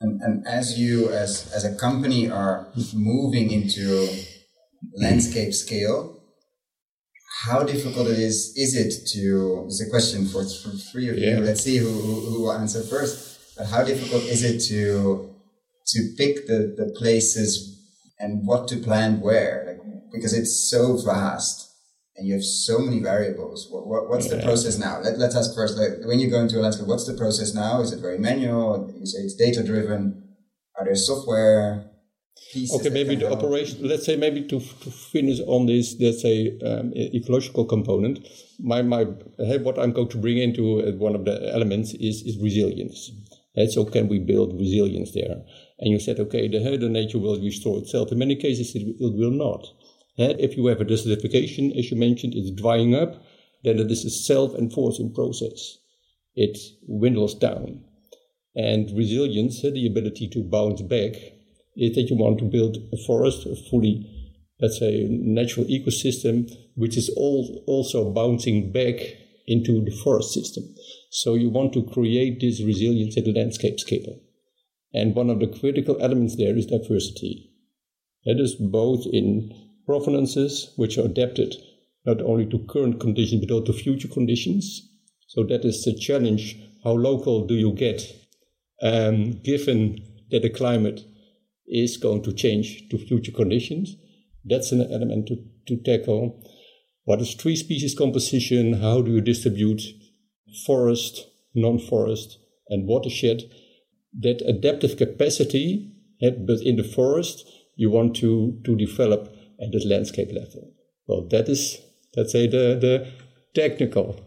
[0.00, 4.08] And, and as you, as, as a company, are moving into
[4.84, 5.04] Mm-hmm.
[5.04, 6.20] landscape scale,
[7.46, 9.64] how difficult it is is it to?
[9.66, 11.38] It's a question for, for three of yeah.
[11.38, 11.40] you.
[11.40, 13.56] Let's see who, who, who will answer first.
[13.56, 15.34] But how difficult is it to
[15.86, 17.52] to pick the, the places
[18.18, 19.64] and what to plant where?
[19.66, 19.80] Like,
[20.12, 21.70] because it's so vast
[22.16, 23.68] and you have so many variables.
[23.70, 24.36] What, what, what's yeah.
[24.36, 25.00] the process now?
[25.00, 27.80] Let, let's ask first, like, when you go into a landscape, what's the process now?
[27.80, 28.92] Is it very manual?
[28.96, 30.34] You say it's data driven.
[30.78, 31.90] Are there software
[32.72, 36.92] Okay, maybe the operation, let's say maybe to, to finish on this, let's say um,
[36.94, 38.26] ecological component,
[38.60, 42.38] my, my, what I'm going to bring into uh, one of the elements is, is
[42.40, 43.10] resilience.
[43.56, 45.42] And so can we build resilience there?
[45.78, 48.12] And you said, okay, the, the nature will restore itself.
[48.12, 49.66] In many cases, it, it will not.
[50.16, 53.20] If you have a desertification, as you mentioned, it's drying up,
[53.64, 55.78] then it is a self-enforcing process.
[56.36, 57.82] It dwindles down.
[58.54, 61.14] And resilience, the ability to bounce back,
[61.76, 64.06] is that you want to build a forest, a fully,
[64.60, 68.96] let's say, natural ecosystem, which is all also bouncing back
[69.46, 70.64] into the forest system.
[71.10, 74.20] So you want to create this resilience at the landscape scale.
[74.92, 77.50] And one of the critical elements there is diversity.
[78.24, 79.50] That is both in
[79.86, 81.54] provenances, which are adapted
[82.06, 84.88] not only to current conditions, but also to future conditions.
[85.28, 86.56] So that is the challenge.
[86.84, 88.02] How local do you get,
[88.82, 89.98] um, given
[90.30, 91.02] that the climate
[91.66, 93.96] is going to change to future conditions?
[94.44, 95.36] That's an element to,
[95.68, 96.42] to tackle.
[97.04, 98.74] What is tree species composition?
[98.74, 99.82] How do you distribute
[100.66, 103.42] forest, non-forest, and watershed?
[104.20, 107.46] That adaptive capacity, but in the forest,
[107.76, 110.72] you want to, to develop at the landscape level.
[111.06, 111.80] Well, that is,
[112.16, 113.10] let's say, the, the
[113.54, 114.20] technical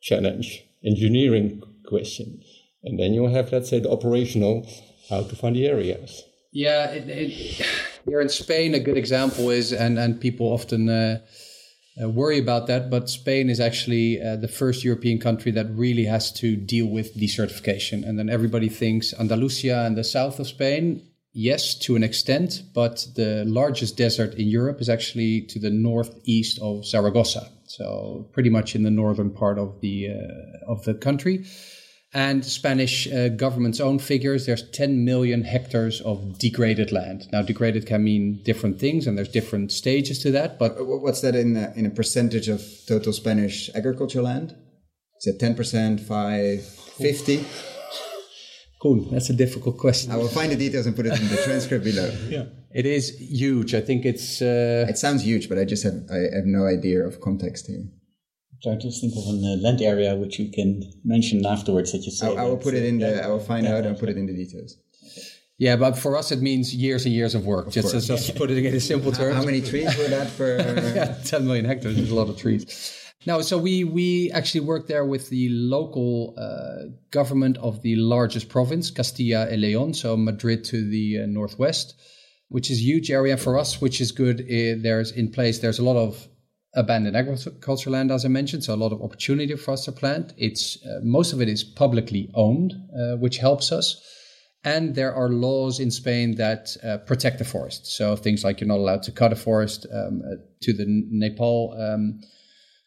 [0.00, 2.42] challenge, engineering question.
[2.84, 4.66] And then you have, let's say, the operational,
[5.08, 6.22] how to find the areas.
[6.52, 7.30] Yeah, it, it,
[8.04, 11.20] here in Spain, a good example is, and, and people often uh,
[12.00, 16.04] uh, worry about that, but Spain is actually uh, the first European country that really
[16.04, 18.06] has to deal with desertification.
[18.06, 23.06] And then everybody thinks Andalusia and the south of Spain yes, to an extent, but
[23.16, 28.74] the largest desert in Europe is actually to the northeast of Zaragoza, so pretty much
[28.74, 31.44] in the northern part of the uh, of the country.
[32.14, 37.26] And Spanish uh, government's own figures, there's 10 million hectares of degraded land.
[37.32, 40.58] Now, degraded can mean different things, and there's different stages to that.
[40.58, 44.54] But what's that in a, in a percentage of total Spanish agriculture land?
[45.22, 47.44] Is it 10%, 5, 50?
[48.82, 49.08] Cool.
[49.10, 50.10] That's a difficult question.
[50.10, 52.10] I will find the details and put it in the transcript below.
[52.28, 52.44] Yeah.
[52.74, 53.74] It is huge.
[53.74, 54.42] I think it's.
[54.42, 57.84] Uh, it sounds huge, but I just have I have no idea of context here.
[58.64, 62.04] I'm trying to think of a uh, land area which you can mention afterwards that
[62.04, 62.28] you say.
[62.28, 63.24] I, I will put it in the.
[63.24, 64.76] I will find yeah, out and put it in the details.
[65.58, 67.68] Yeah, but for us it means years and years of work.
[67.68, 69.36] Of just, just to put it in a simple terms.
[69.36, 70.56] How many trees were that for?
[70.94, 72.98] yeah, 10 million hectares is a lot of trees.
[73.26, 78.48] No, so we we actually work there with the local uh, government of the largest
[78.48, 81.94] province, Castilla y León, so Madrid to the uh, northwest,
[82.48, 84.40] which is a huge area for us, which is good.
[84.40, 85.60] Uh, there's in place.
[85.60, 86.28] There's a lot of
[86.74, 90.32] abandoned agriculture land, as I mentioned, so a lot of opportunity for us to plant.
[90.36, 94.00] It's uh, most of it is publicly owned, uh, which helps us.
[94.64, 97.86] And there are laws in Spain that uh, protect the forest.
[97.86, 100.22] So things like you're not allowed to cut a forest um,
[100.62, 101.76] to the Nepal.
[101.78, 102.20] Um,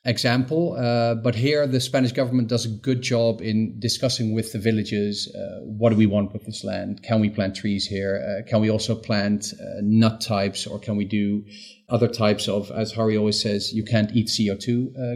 [0.06, 0.74] example.
[0.74, 5.28] Uh, but here, the Spanish government does a good job in discussing with the villagers
[5.36, 7.02] uh, what do we want with this land?
[7.04, 8.16] Can we plant trees here?
[8.24, 11.44] Uh, can we also plant uh, nut types, or can we do
[11.90, 14.68] other types of, as Harry always says, you can't eat CO2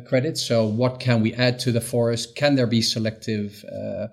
[0.03, 0.45] uh, credits.
[0.45, 2.35] So, what can we add to the forest?
[2.35, 3.63] Can there be selective?
[3.65, 4.07] Uh,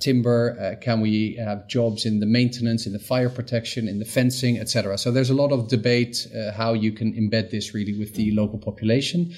[0.00, 0.76] timber?
[0.80, 4.98] can we have jobs in the maintenance, in the fire protection, in the fencing, etc.?
[4.98, 8.58] So there's a lot of debate how you can embed this really with the local
[8.58, 9.32] population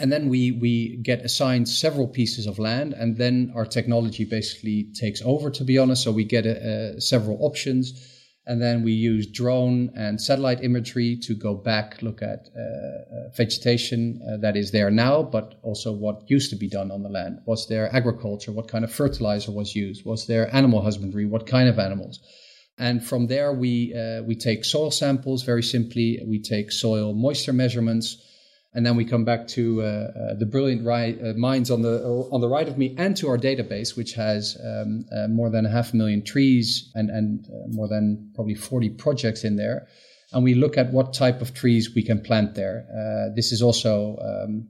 [0.00, 4.88] and then we we get assigned several pieces of land and then our technology basically
[4.94, 6.02] takes over to be honest.
[6.02, 7.92] So we get a, a, several options
[8.46, 13.28] and then we use drone and satellite imagery to go back look at uh, uh,
[13.36, 17.10] vegetation uh, that is there now but also what used to be done on the
[17.10, 17.40] land.
[17.44, 18.52] Was there agriculture?
[18.52, 20.06] What kind of fertilizer was used?
[20.06, 21.26] Was there animal husbandry?
[21.26, 22.20] What kind of animals?
[22.78, 26.18] And from there we uh, we take soil samples very simply.
[26.26, 28.16] We take soil moisture measurements
[28.74, 32.40] and then we come back to uh, uh, the brilliant uh, minds on the on
[32.40, 35.70] the right of me, and to our database, which has um, uh, more than a
[35.70, 39.86] half a million trees and and uh, more than probably forty projects in there.
[40.32, 42.86] And we look at what type of trees we can plant there.
[42.88, 44.68] Uh, this is also um,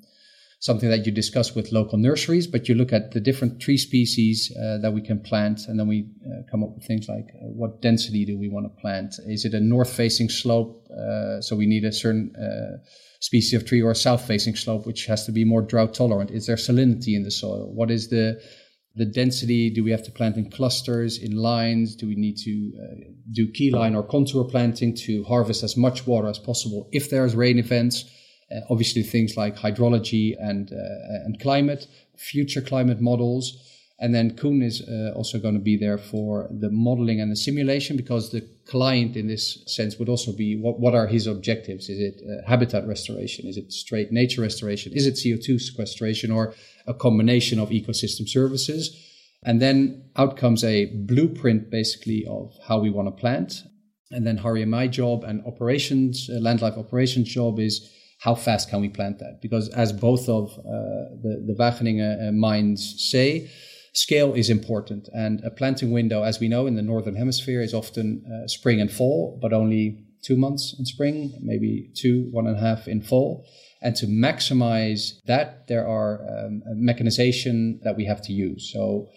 [0.60, 4.54] something that you discuss with local nurseries, but you look at the different tree species
[4.56, 7.46] uh, that we can plant, and then we uh, come up with things like uh,
[7.46, 9.14] what density do we want to plant?
[9.26, 10.86] Is it a north-facing slope,
[11.40, 12.34] so we need a certain
[13.20, 16.30] species of tree or a south facing slope, which has to be more drought tolerant?
[16.30, 17.72] Is there salinity in the soil?
[17.72, 18.40] What is the
[18.96, 19.70] the density?
[19.70, 21.94] Do we have to plant in clusters, in lines?
[21.94, 22.94] Do we need to uh,
[23.32, 27.58] do keyline or contour planting to harvest as much water as possible if there's rain
[27.58, 28.04] events?
[28.54, 31.86] Uh, obviously, things like hydrology and uh, and climate,
[32.16, 33.66] future climate models.
[34.02, 37.36] And then Koen is uh, also going to be there for the modeling and the
[37.36, 41.90] simulation because the client in this sense would also be what, what are his objectives?
[41.90, 43.46] Is it uh, habitat restoration?
[43.46, 44.94] Is it straight nature restoration?
[44.94, 46.54] Is it CO2 sequestration or
[46.86, 48.96] a combination of ecosystem services?
[49.42, 53.64] And then out comes a blueprint basically of how we want to plant.
[54.10, 58.34] And then Harry and my job and operations, uh, land life operations job is how
[58.34, 59.40] fast can we plant that?
[59.40, 60.62] Because as both of uh,
[61.22, 63.50] the, the Wageningen uh, mines say,
[63.94, 65.08] scale is important.
[65.12, 68.80] And a planting window, as we know in the Northern Hemisphere, is often uh, spring
[68.80, 73.00] and fall, but only two months in spring, maybe two, one and a half in
[73.00, 73.46] fall.
[73.80, 78.70] And to maximize that, there are um, mechanization that we have to use.
[78.70, 79.08] So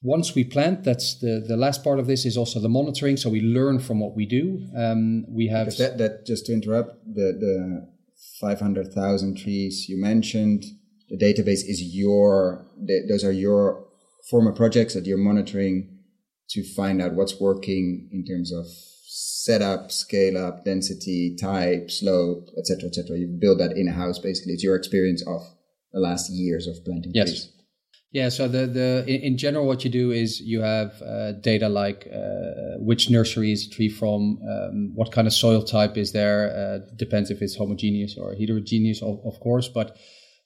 [0.00, 3.18] once we plant, that's the, the last part of this is also the monitoring.
[3.18, 4.66] So we learn from what we do.
[4.74, 7.91] Um, we have that, that just to interrupt the the
[8.42, 10.64] five hundred thousand trees you mentioned.
[11.08, 12.66] The database is your
[13.08, 13.86] those are your
[14.28, 16.00] former projects that you're monitoring
[16.50, 18.66] to find out what's working in terms of
[19.06, 23.18] setup, scale up, density, type, slope, etc., etc.
[23.18, 24.18] You build that in house.
[24.18, 25.40] Basically, it's your experience of
[25.92, 27.28] the last years of planting yes.
[27.28, 27.52] trees.
[28.12, 32.06] Yeah, so the the in, general, what you do is you have uh, data like
[32.12, 36.50] uh, which nursery is a tree from, um, what kind of soil type is there.
[36.54, 39.66] Uh, depends if it's homogeneous or heterogeneous, of, of course.
[39.68, 39.96] But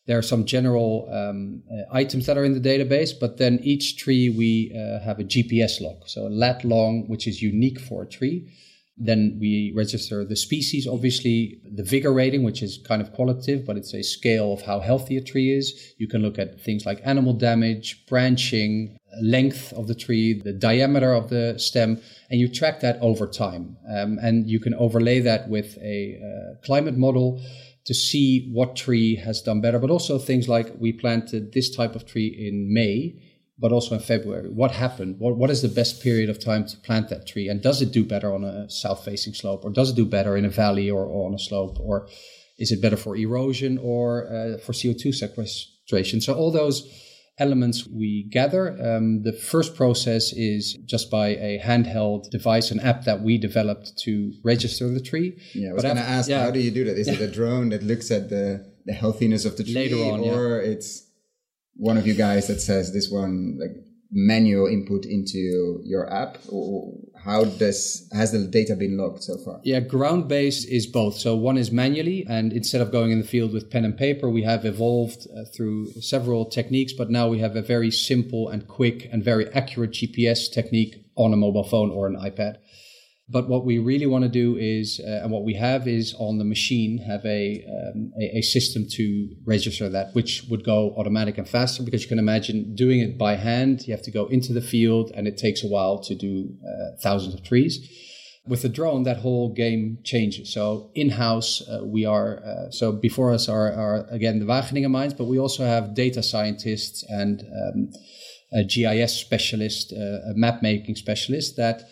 [0.07, 3.11] there are some general um, uh, items that are in the database.
[3.19, 7.27] But then each tree we uh, have a GPS log, so a lat long, which
[7.27, 8.49] is unique for a tree.
[8.99, 13.77] Then we register the species, obviously the vigor rating, which is kind of qualitative, but
[13.77, 15.95] it's a scale of how healthy a tree is.
[15.99, 21.13] You can look at things like animal damage, branching, length of the tree, the diameter
[21.13, 23.77] of the stem, and you track that over time.
[23.89, 27.43] Um, and you can overlay that with a uh, climate model
[27.85, 31.95] to see what tree has done better, but also things like we planted this type
[31.95, 33.15] of tree in May
[33.59, 34.49] but also in February.
[34.49, 35.17] What happened?
[35.19, 37.49] What, what is the best period of time to plant that tree?
[37.49, 40.37] And does it do better on a south facing slope or does it do better
[40.37, 41.79] in a valley or, or on a slope?
[41.81, 42.09] Or
[42.59, 46.21] is it better for erosion or uh, for CO2 sequestration?
[46.21, 46.87] So all those
[47.39, 48.71] elements we gather.
[48.71, 53.99] Um, the first process is just by a handheld device, an app that we developed
[53.99, 55.37] to register the tree.
[55.55, 56.45] Yeah, I was going to ask, yeah.
[56.45, 56.97] how do you do that?
[56.97, 59.75] Is it a drone that looks at the, the healthiness of the tree?
[59.75, 60.71] Later on, or yeah.
[60.71, 61.06] it's
[61.77, 63.71] one of you guys that says this one like
[64.11, 66.39] manual input into your app
[67.25, 69.61] how does has the data been logged so far?
[69.65, 71.17] Yeah ground based is both.
[71.17, 74.31] So one is manually and instead of going in the field with pen and paper
[74.31, 78.69] we have evolved uh, through several techniques but now we have a very simple and
[78.69, 82.59] quick and very accurate gps technique on a mobile phone or an ipad
[83.29, 86.39] but what we really want to do is, uh, and what we have is on
[86.39, 91.37] the machine, have a, um, a, a system to register that, which would go automatic
[91.37, 93.83] and faster because you can imagine doing it by hand.
[93.87, 96.97] You have to go into the field, and it takes a while to do uh,
[97.03, 97.81] thousands of trees.
[98.47, 100.53] With the drone, that whole game changes.
[100.55, 104.91] So in house, uh, we are uh, so before us are, are again the Wageningen
[104.91, 107.91] mines, but we also have data scientists and um,
[108.69, 111.83] GIS specialist, uh, a map making specialist that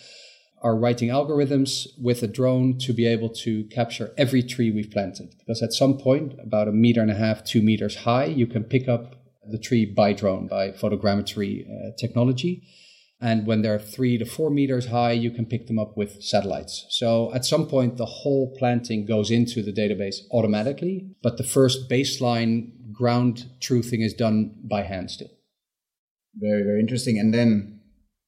[0.64, 5.34] are writing algorithms with a drone to be able to capture every tree we've planted.
[5.38, 8.64] Because at some point, about a meter and a half, two meters high, you can
[8.64, 9.14] pick up
[9.46, 12.62] the tree by drone, by photogrammetry uh, technology.
[13.20, 16.86] And when they're three to four meters high, you can pick them up with satellites.
[16.88, 21.90] So at some point, the whole planting goes into the database automatically, but the first
[21.90, 25.30] baseline ground truthing is done by hand still.
[26.34, 27.18] Very, very interesting.
[27.18, 27.73] And then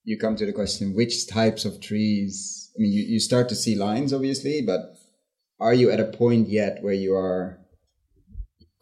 [0.06, 3.54] you come to the question which types of trees i mean you, you start to
[3.56, 4.96] see lines obviously but
[5.60, 7.58] are you at a point yet where you are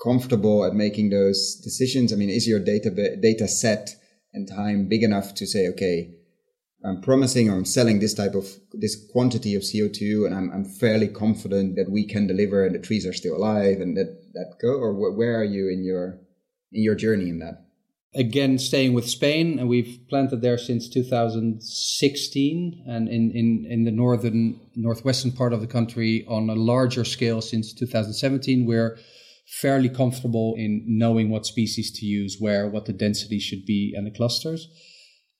[0.02, 2.12] comfortable at making those decisions?
[2.12, 3.90] I mean is your data data set
[4.32, 6.10] and time big enough to say okay
[6.84, 10.64] i'm promising or i'm selling this type of this quantity of co2 and i'm, I'm
[10.64, 14.56] fairly confident that we can deliver and the trees are still alive and that that
[14.60, 14.74] go?
[14.74, 16.18] Or where are you in your
[16.72, 17.63] in your journey in that
[18.14, 23.90] again staying with Spain, and we've planted there since 2016, and in, in, in the
[23.90, 28.66] northern northwestern part of the country on a larger scale since 2017.
[28.66, 28.98] We're
[29.60, 34.06] fairly comfortable in knowing what species to use, where, what the density should be, and
[34.06, 34.68] the clusters.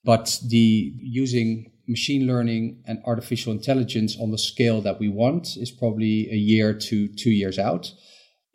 [0.03, 5.71] But the using machine learning and artificial intelligence on the scale that we want is
[5.71, 7.91] probably a year to two years out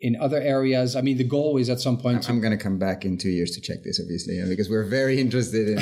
[0.01, 0.95] in other areas.
[0.95, 2.27] I mean, the goal is at some point.
[2.27, 5.21] I'm, going to come back in two years to check this, obviously, because we're very
[5.21, 5.77] interested in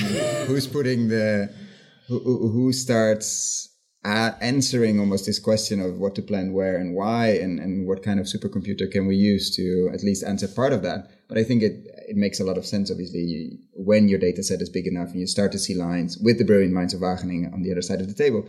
[0.45, 1.51] who's putting the
[2.07, 3.69] who, who starts
[4.03, 8.03] uh, answering almost this question of what to plan where and why, and, and what
[8.03, 11.09] kind of supercomputer can we use to at least answer part of that.
[11.29, 14.61] But I think it it makes a lot of sense, obviously, when your data set
[14.61, 17.53] is big enough and you start to see lines with the brilliant minds of Wageningen
[17.53, 18.45] on the other side of the table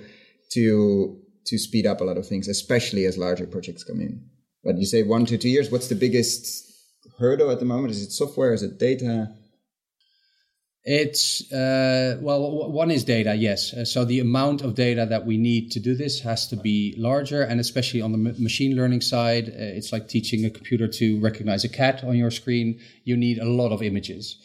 [0.52, 1.16] to
[1.46, 4.24] to speed up a lot of things, especially as larger projects come in.
[4.64, 5.70] But you say one to two years.
[5.70, 6.70] What's the biggest
[7.18, 7.92] hurdle at the moment?
[7.92, 8.52] Is it software?
[8.52, 9.34] Is it data?
[10.82, 13.74] It's uh, well, one is data, yes.
[13.74, 16.94] Uh, so the amount of data that we need to do this has to be
[16.96, 21.20] larger, and especially on the machine learning side, uh, it's like teaching a computer to
[21.20, 22.80] recognize a cat on your screen.
[23.04, 24.36] You need a lot of images.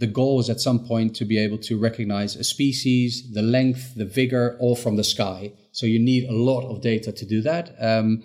[0.00, 3.94] the goal is at some point to be able to recognize a species, the length,
[3.94, 5.52] the vigor, all from the sky.
[5.72, 7.74] So you need a lot of data to do that.
[7.78, 8.24] Um,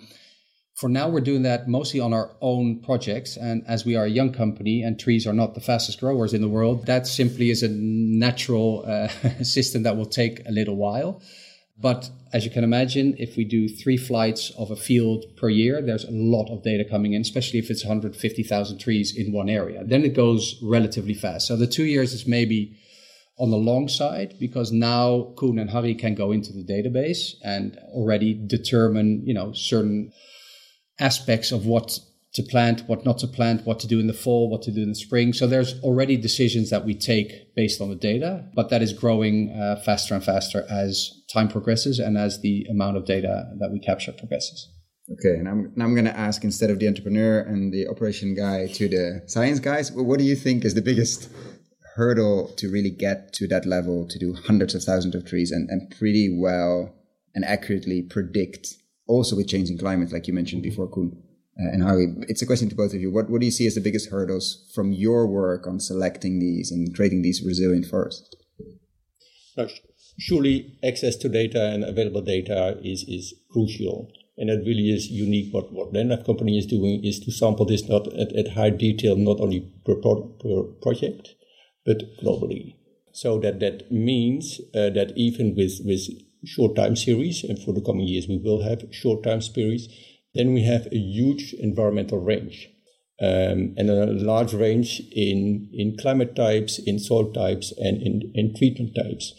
[0.76, 3.38] for now, we're doing that mostly on our own projects.
[3.38, 6.42] And as we are a young company and trees are not the fastest growers in
[6.42, 9.08] the world, that simply is a natural uh,
[9.42, 11.22] system that will take a little while.
[11.78, 15.80] But as you can imagine, if we do three flights of a field per year,
[15.80, 19.82] there's a lot of data coming in, especially if it's 150,000 trees in one area.
[19.82, 21.46] Then it goes relatively fast.
[21.46, 22.78] So the two years is maybe
[23.38, 27.78] on the long side because now Koen and Harry can go into the database and
[27.94, 30.12] already determine, you know, certain
[30.98, 31.98] aspects of what
[32.34, 34.82] to plant, what not to plant, what to do in the fall, what to do
[34.82, 35.32] in the spring.
[35.32, 39.50] So there's already decisions that we take based on the data, but that is growing
[39.52, 43.80] uh, faster and faster as time progresses and as the amount of data that we
[43.80, 44.68] capture progresses.
[45.10, 48.34] Okay, and I'm now I'm going to ask instead of the entrepreneur and the operation
[48.34, 51.30] guy to the science guys, what do you think is the biggest
[51.94, 55.70] hurdle to really get to that level to do hundreds of thousands of trees and,
[55.70, 56.94] and pretty well
[57.34, 58.76] and accurately predict
[59.06, 61.22] also with changing climate, like you mentioned before, Koen?
[61.58, 63.10] Uh, and Harry, it's a question to both of you.
[63.10, 66.70] What, what do you see as the biggest hurdles from your work on selecting these
[66.70, 68.28] and creating these resilient forests?
[70.18, 74.10] surely access to data and available data is, is crucial.
[74.38, 75.52] And that really is unique.
[75.52, 79.16] What, what Landlife Company is doing is to sample this not at, at high detail,
[79.16, 81.34] not only per, per project,
[81.86, 82.74] but globally.
[83.12, 86.06] So that, that means uh, that even with, with
[86.46, 89.88] short time series, and for the coming years we will have short time series,
[90.34, 92.68] then we have a huge environmental range.
[93.18, 98.54] Um, and a large range in, in climate types, in soil types, and in, in
[98.54, 99.32] treatment types.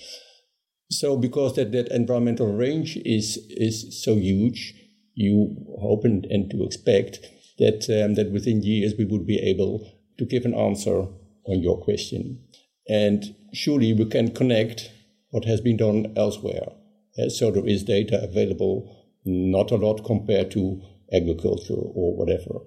[0.89, 4.73] So, because that, that environmental range is is so huge,
[5.13, 7.19] you hope and, and to expect
[7.59, 9.87] that um, that within years we would be able
[10.17, 11.01] to give an answer
[11.45, 12.41] on your question,
[12.89, 14.89] and surely we can connect
[15.29, 16.69] what has been done elsewhere.
[17.17, 22.59] Uh, so there is data available, not a lot compared to agriculture or whatever.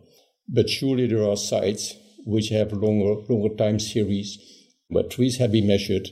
[0.49, 1.95] But surely there are sites
[2.25, 4.39] which have longer, longer time series
[4.89, 6.09] where trees have been measured.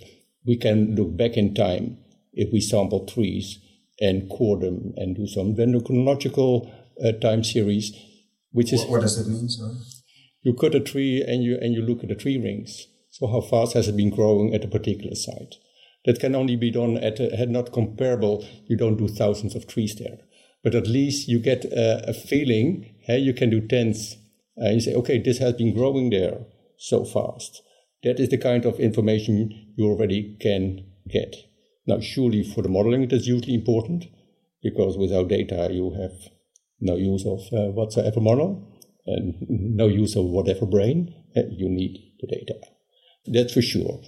[0.46, 1.98] We can look back in time
[2.32, 3.58] if we sample trees
[4.00, 6.72] and core them and do some dendrochronological
[7.04, 7.92] uh, time series,
[8.52, 9.48] which is what, what does that mean?
[9.48, 9.74] Sorry?
[10.42, 12.86] You cut a tree and you and you look at the tree rings.
[13.10, 15.56] So how fast has it been growing at a particular site?
[16.08, 18.44] That can only be done at a, not comparable.
[18.66, 20.18] You don't do thousands of trees there
[20.62, 22.94] but at least you get a, a feeling.
[23.00, 24.16] Hey, you can do tens,
[24.56, 26.40] and you say, okay, this has been growing there
[26.76, 27.62] so fast.
[28.02, 31.34] That is the kind of information you already can get.
[31.86, 34.06] Now, surely for the modeling, it is hugely important
[34.62, 36.12] because without data, you have
[36.80, 41.14] no use of uh, whatsoever model and no use of whatever brain.
[41.36, 42.60] Uh, you need the data.
[43.26, 44.02] That's for sure.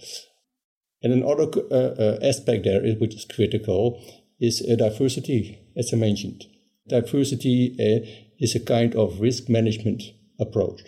[1.02, 4.02] And another uh, uh, aspect there, which is critical,
[4.38, 6.44] is diversity, as I mentioned.
[6.88, 8.06] Diversity uh,
[8.38, 10.02] is a kind of risk management
[10.38, 10.82] approach.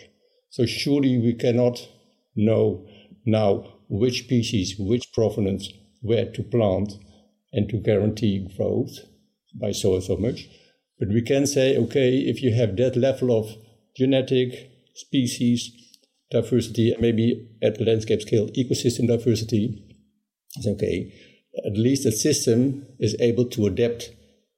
[0.49, 1.87] So surely we cannot
[2.35, 2.85] know
[3.25, 5.69] now which species, which provenance,
[6.01, 6.93] where to plant
[7.51, 8.99] and to guarantee growth
[9.59, 10.47] by so and so much.
[10.99, 13.55] But we can say, okay, if you have that level of
[13.95, 15.71] genetic species
[16.31, 19.92] diversity, maybe at landscape scale, ecosystem diversity,
[20.55, 21.11] it's okay
[21.65, 24.11] at least the system is able to adapt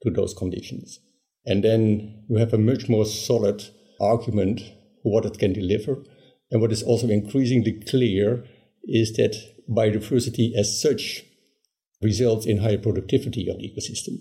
[0.03, 0.99] to those conditions.
[1.45, 3.63] And then you have a much more solid
[3.99, 4.61] argument
[5.03, 6.03] for what it can deliver.
[6.51, 8.45] And what is also increasingly clear
[8.83, 9.35] is that
[9.69, 11.23] biodiversity as such
[12.01, 14.17] results in higher productivity of the ecosystem.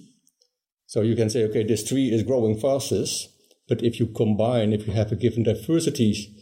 [0.86, 3.28] So you can say, okay, this tree is growing fastest,
[3.68, 6.34] but if you combine, if you have a given diversity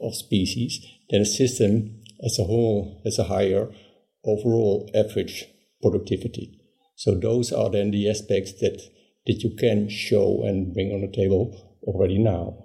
[0.00, 3.68] of species, then a system as a whole has a higher
[4.24, 5.44] overall average
[5.80, 6.58] productivity.
[6.96, 8.80] So those are then the aspects that,
[9.26, 12.58] that you can show and bring on the table already now.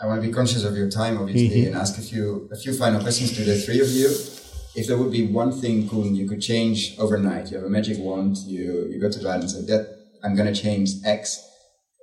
[0.00, 1.66] I want to be conscious of your time, obviously, mm-hmm.
[1.68, 4.08] and ask a few a few final questions to the three of you.
[4.74, 7.98] If there would be one thing, Koen, you could change overnight, you have a magic
[7.98, 11.46] wand, you, you go to bed and say, that I'm going to change X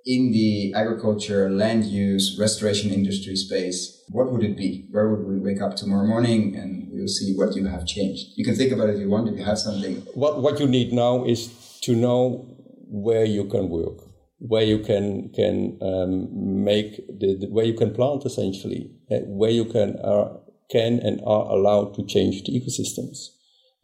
[0.09, 4.87] in the agriculture, land use, restoration industry space, what would it be?
[4.89, 8.23] Where would we wake up tomorrow morning and we'll see what you have changed?
[8.35, 9.97] You can think about it if you want, if you have something.
[10.15, 12.57] What, what you need now is to know
[12.87, 13.99] where you can work,
[14.39, 19.51] where you can, can um, make, the, the, where you can plant essentially, uh, where
[19.51, 20.37] you can, uh,
[20.71, 23.27] can and are allowed to change the ecosystems.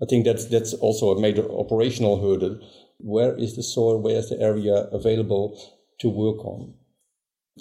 [0.01, 2.59] I think that's, that's also a major operational hurdle.
[2.97, 4.01] Where is the soil?
[4.01, 5.55] Where is the area available?
[5.99, 6.73] To work on.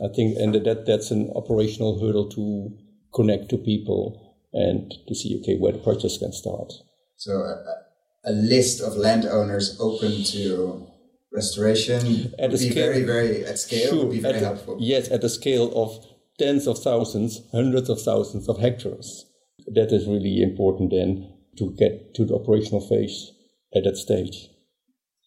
[0.02, 2.76] I think, and that that's an operational hurdle to
[3.14, 6.72] connect to people and to see, okay, where the projects can start.
[7.16, 7.84] So a,
[8.24, 10.86] a list of landowners open to
[11.32, 14.76] restoration at would be scale, very, very at scale sure, would be very helpful.
[14.80, 16.04] yes, at the scale of
[16.38, 19.26] tens of thousands, hundreds of thousands of hectares.
[19.66, 23.32] That is really important then to get to the operational phase
[23.74, 24.48] at that stage,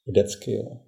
[0.08, 0.84] at that scale.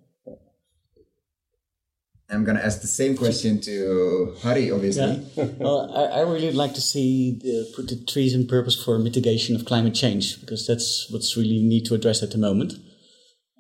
[2.31, 5.27] I'm going to ask the same question to Hari, obviously.
[5.35, 5.45] Yeah.
[5.57, 9.55] well, I, I, really like to see the, put the trees in purpose for mitigation
[9.55, 12.73] of climate change because that's what's really need to address at the moment.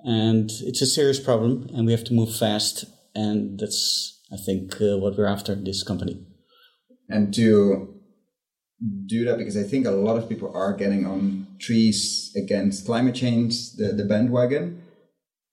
[0.03, 2.85] And it's a serious problem, and we have to move fast.
[3.15, 6.23] And that's, I think, uh, what we're after in this company.
[7.09, 7.95] And to
[9.07, 13.15] do that, because I think a lot of people are getting on trees against climate
[13.15, 14.83] change, the, the bandwagon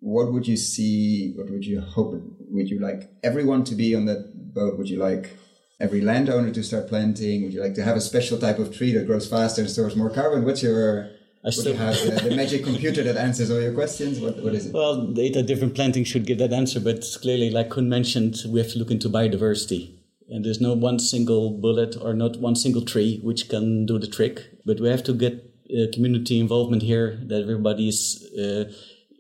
[0.00, 1.32] what would you see?
[1.36, 2.14] What would you hope?
[2.50, 4.78] Would you like everyone to be on that boat?
[4.78, 5.36] Would you like
[5.80, 7.42] every landowner to start planting?
[7.42, 9.96] Would you like to have a special type of tree that grows faster and stores
[9.96, 10.44] more carbon?
[10.44, 11.10] What's your
[11.46, 14.18] I still have the, the, magic computer that answers all your questions.
[14.18, 14.72] What, what is it?
[14.72, 18.72] Well, data different planting should give that answer, but clearly, like Koen mentioned, we have
[18.72, 19.94] to look into biodiversity.
[20.28, 24.08] And there's no one single bullet or not one single tree which can do the
[24.08, 24.42] trick.
[24.64, 25.34] But we have to get
[25.70, 28.64] uh, community involvement here, that everybody is uh,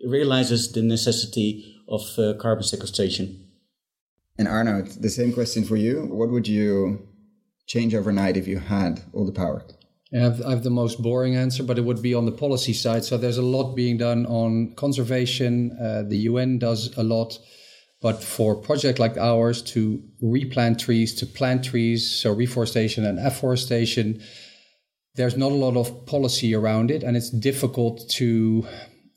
[0.04, 3.46] realizes the necessity of uh, carbon sequestration.
[4.38, 6.02] And Arnoud, the same question for you.
[6.10, 7.08] What would you
[7.66, 9.64] change overnight if you had all the power?
[10.14, 12.72] I have, I have the most boring answer, but it would be on the policy
[12.72, 13.04] side.
[13.04, 15.76] So there's a lot being done on conservation.
[15.80, 17.38] Uh, the UN does a lot.
[18.00, 23.18] But for a project like ours to replant trees, to plant trees, so reforestation and
[23.18, 24.22] afforestation,
[25.16, 27.02] there's not a lot of policy around it.
[27.02, 28.66] And it's difficult to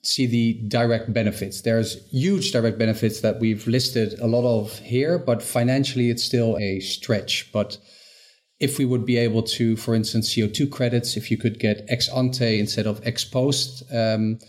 [0.01, 1.61] see the direct benefits.
[1.61, 6.57] There's huge direct benefits that we've listed a lot of here, but financially it's still
[6.57, 7.51] a stretch.
[7.51, 7.77] But
[8.59, 12.09] if we would be able to, for instance, CO2 credits, if you could get ex
[12.09, 14.39] ante instead of ex post um,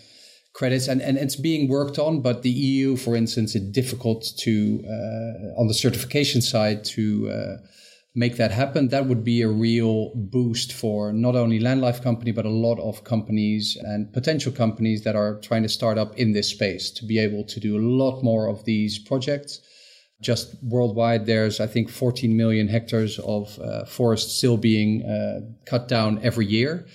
[0.53, 4.83] credits, and, and it's being worked on, but the EU, for instance, it's difficult to,
[4.85, 7.57] uh, on the certification side, to uh,
[8.13, 12.45] make that happen, that would be a real boost for not only Landlife Company, but
[12.45, 16.49] a lot of companies and potential companies that are trying to start up in this
[16.49, 19.61] space to be able to do a lot more of these projects.
[20.21, 25.87] Just worldwide, there's, I think, 14 million hectares of uh, forest still being uh, cut
[25.87, 26.85] down every year.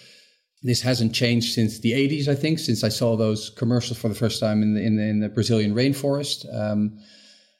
[0.63, 4.15] This hasn't changed since the 80s, I think, since I saw those commercials for the
[4.15, 6.45] first time in the, in the, in the Brazilian rainforest.
[6.55, 6.99] Um,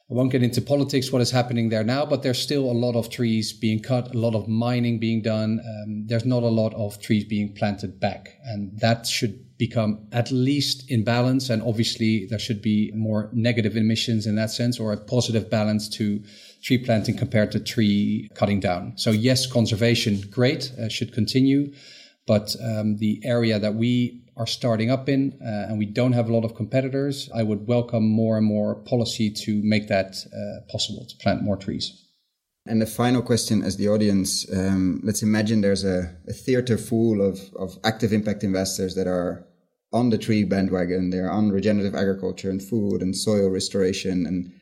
[0.09, 2.95] I won't get into politics, what is happening there now, but there's still a lot
[2.95, 5.59] of trees being cut, a lot of mining being done.
[5.59, 8.39] Um, there's not a lot of trees being planted back.
[8.45, 11.51] And that should become at least in balance.
[11.51, 15.89] And obviously, there should be more negative emissions in that sense or a positive balance
[15.97, 16.23] to
[16.63, 18.93] tree planting compared to tree cutting down.
[18.97, 21.73] So, yes, conservation, great, uh, should continue.
[22.29, 26.29] But um, the area that we are starting up in uh, and we don't have
[26.29, 30.71] a lot of competitors, I would welcome more and more policy to make that uh,
[30.71, 32.03] possible to plant more trees.
[32.67, 37.23] And the final question as the audience, um, let's imagine there's a, a theater full
[37.23, 39.47] of, of active impact investors that are
[39.93, 41.11] on the tree bandwagon.
[41.11, 44.27] They're on regenerative agriculture and food and soil restoration.
[44.27, 44.53] And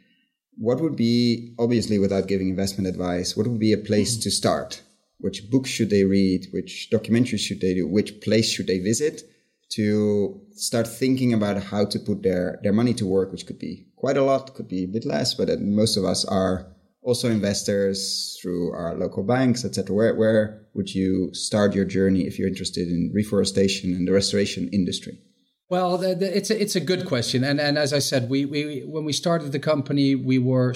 [0.59, 4.23] what would be, obviously, without giving investment advice, what would be a place mm-hmm.
[4.23, 4.83] to start?
[5.19, 6.49] Which books should they read?
[6.53, 7.89] Which documentaries should they do?
[7.89, 9.23] Which place should they visit?
[9.71, 13.87] To start thinking about how to put their, their money to work, which could be
[13.97, 18.39] quite a lot, could be a bit less, but most of us are also investors
[18.41, 19.95] through our local banks, etc.
[19.95, 24.69] Where, where would you start your journey if you're interested in reforestation and the restoration
[24.73, 25.21] industry?
[25.69, 28.45] Well, the, the, it's a, it's a good question, and and as I said, we
[28.45, 30.75] we when we started the company, we were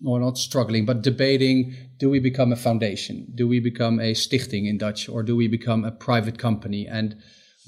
[0.00, 3.26] well, not struggling, but debating: do we become a foundation?
[3.34, 6.86] Do we become a stichting in Dutch, or do we become a private company?
[6.86, 7.16] And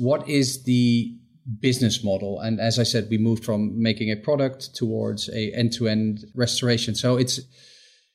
[0.03, 1.17] what is the
[1.61, 2.41] business model?
[2.41, 6.95] And as i said we moved from making a product towards a end-to-end restoration.
[6.95, 7.41] So it's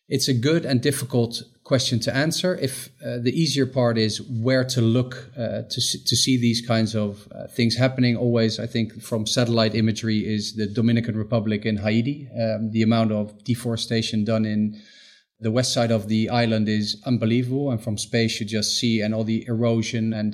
[0.09, 2.55] it's a good and difficult question to answer.
[2.55, 5.79] If uh, the easier part is where to look uh, to,
[6.09, 8.17] to see these kinds of uh, things happening.
[8.17, 12.27] Always i think from satellite imagery is the dominican republic in haiti.
[12.43, 14.61] Um, the amount of deforestation done in
[15.39, 17.71] the west side of the island is unbelievable.
[17.71, 20.31] And from space you just see and all the erosion and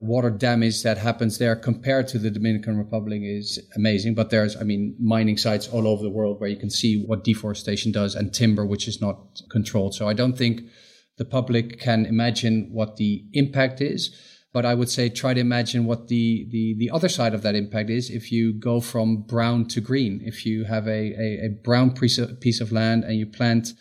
[0.00, 4.14] water damage that happens there compared to the Dominican Republic is amazing.
[4.14, 7.24] But there's, I mean, mining sites all over the world where you can see what
[7.24, 9.94] deforestation does and timber, which is not controlled.
[9.94, 10.62] So I don't think
[11.16, 14.14] the public can imagine what the impact is.
[14.52, 17.54] But I would say try to imagine what the, the, the other side of that
[17.54, 20.22] impact is if you go from brown to green.
[20.24, 23.74] If you have a, a, a brown piece of, piece of land and you plant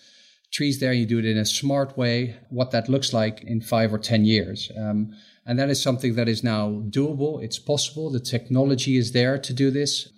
[0.52, 3.94] trees there, you do it in a smart way, what that looks like in five
[3.94, 4.70] or 10 years.
[4.78, 5.14] Um,
[5.48, 7.42] and that is something that is now doable.
[7.42, 8.12] It's possible.
[8.12, 10.10] The technology is there to do this.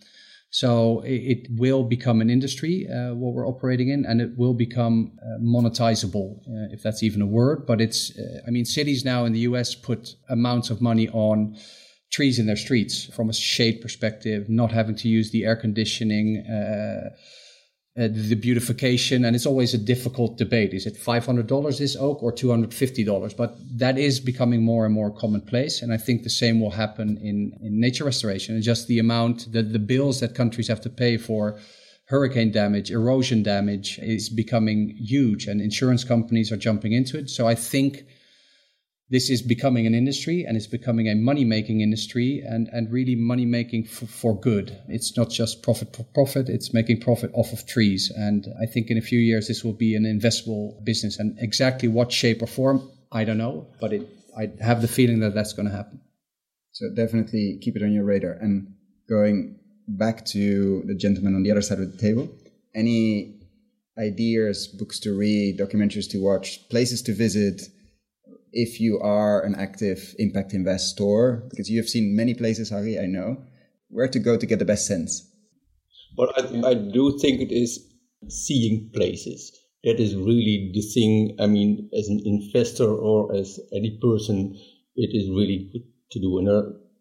[0.52, 5.12] So it, will become an industry, uh, what we're operating in, and it will become
[5.22, 7.68] uh, monetizable, uh, if that's even a word.
[7.68, 11.56] But it's, uh, I mean, cities now in the US put amounts of money on
[12.12, 16.44] trees in their streets from a shade perspective, not having to use the air conditioning,
[17.98, 20.74] uh, the beautification, and it's always a difficult debate.
[20.74, 23.36] Is it $500 this oak or $250?
[23.36, 25.82] But that is becoming more and more commonplace.
[25.82, 29.52] And I think the same will happen in, in nature restoration and just the amount,
[29.54, 31.60] that the bills that countries have to pay for
[32.06, 37.30] hurricane damage, erosion damage is becoming huge and insurance companies are jumping into it.
[37.30, 38.06] So I think
[39.10, 43.16] this is becoming an industry and it's becoming a money making industry and, and really
[43.16, 44.78] money making for, good.
[44.88, 48.12] It's not just profit for profit, it's making profit off of trees.
[48.16, 51.18] And I think in a few years, this will be an investable business.
[51.18, 54.08] And exactly what shape or form, I don't know, but it,
[54.38, 56.02] I have the feeling that that's going to happen.
[56.72, 58.34] So definitely keep it on your radar.
[58.34, 58.76] And
[59.10, 62.30] going back to the gentleman on the other side of the table,
[62.76, 63.40] any
[63.98, 67.64] ideas, books to read, documentaries to watch, places to visit?
[68.52, 73.06] If you are an active impact investor, because you have seen many places, Harry, I
[73.06, 73.44] know,
[73.90, 75.30] where to go to get the best sense?
[76.16, 77.80] But I, I do think it is
[78.28, 79.52] seeing places.
[79.84, 81.36] That is really the thing.
[81.40, 84.58] I mean, as an investor or as any person,
[84.96, 86.46] it is really good to do in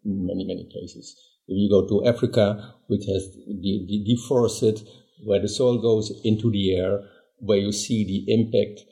[0.05, 1.15] many, many places.
[1.47, 4.87] If you go to Africa, which has the, the deforested,
[5.25, 7.01] where the soil goes into the air,
[7.39, 8.85] where you see the impact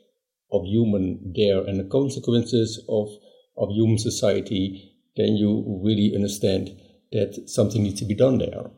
[0.51, 3.09] of human there and the consequences of,
[3.57, 6.69] of human society, then you really understand
[7.11, 8.69] that something needs to be done there.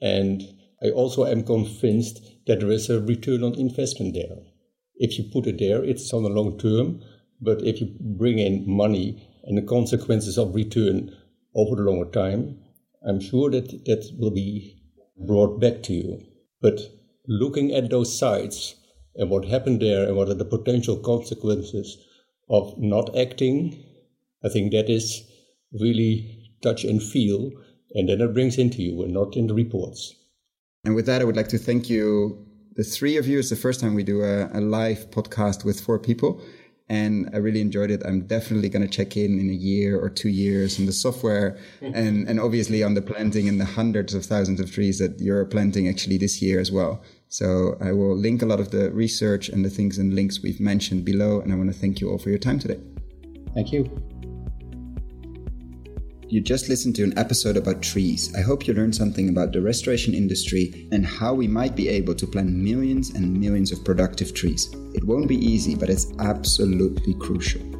[0.00, 0.42] And
[0.82, 4.36] I also am convinced that there is a return on investment there.
[4.96, 7.02] If you put it there, it's on the long term,
[7.40, 11.14] but if you bring in money and the consequences of return
[11.54, 12.58] over the longer time,
[13.06, 14.82] I'm sure that that will be
[15.26, 16.20] brought back to you.
[16.60, 16.80] But
[17.26, 18.74] looking at those sites
[19.16, 21.98] and what happened there and what are the potential consequences
[22.48, 23.84] of not acting,
[24.44, 25.22] I think that is
[25.72, 27.50] really touch and feel,
[27.94, 30.14] and then it brings into you and not in the reports.
[30.84, 32.46] And with that, I would like to thank you,
[32.76, 33.38] the three of you.
[33.38, 36.42] It's the first time we do a, a live podcast with four people.
[36.90, 38.02] And I really enjoyed it.
[38.04, 41.58] I'm definitely going to check in in a year or two years on the software
[41.80, 41.94] mm-hmm.
[41.94, 45.46] and, and obviously on the planting and the hundreds of thousands of trees that you're
[45.46, 47.02] planting actually this year as well.
[47.34, 50.60] So I will link a lot of the research and the things and links we've
[50.60, 51.40] mentioned below.
[51.40, 52.78] And I want to thank you all for your time today.
[53.54, 53.90] Thank you.
[56.28, 58.32] You just listened to an episode about trees.
[58.36, 62.14] I hope you learned something about the restoration industry and how we might be able
[62.14, 64.72] to plant millions and millions of productive trees.
[64.94, 67.73] It won't be easy, but it's absolutely crucial.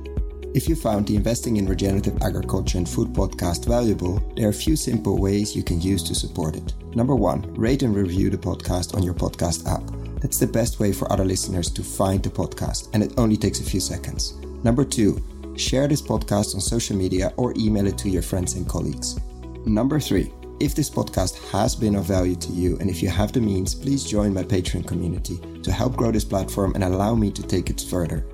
[0.54, 4.54] If you found the Investing in Regenerative Agriculture and Food podcast valuable, there are a
[4.54, 6.72] few simple ways you can use to support it.
[6.94, 9.82] Number one, rate and review the podcast on your podcast app.
[10.20, 13.58] That's the best way for other listeners to find the podcast, and it only takes
[13.58, 14.34] a few seconds.
[14.62, 15.20] Number two,
[15.56, 19.18] share this podcast on social media or email it to your friends and colleagues.
[19.66, 23.32] Number three, if this podcast has been of value to you and if you have
[23.32, 27.32] the means, please join my Patreon community to help grow this platform and allow me
[27.32, 28.24] to take it further.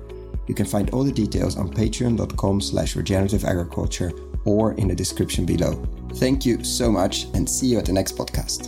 [0.51, 4.11] You can find all the details on patreon.com slash regenerative agriculture
[4.43, 5.81] or in the description below.
[6.15, 8.67] Thank you so much and see you at the next podcast.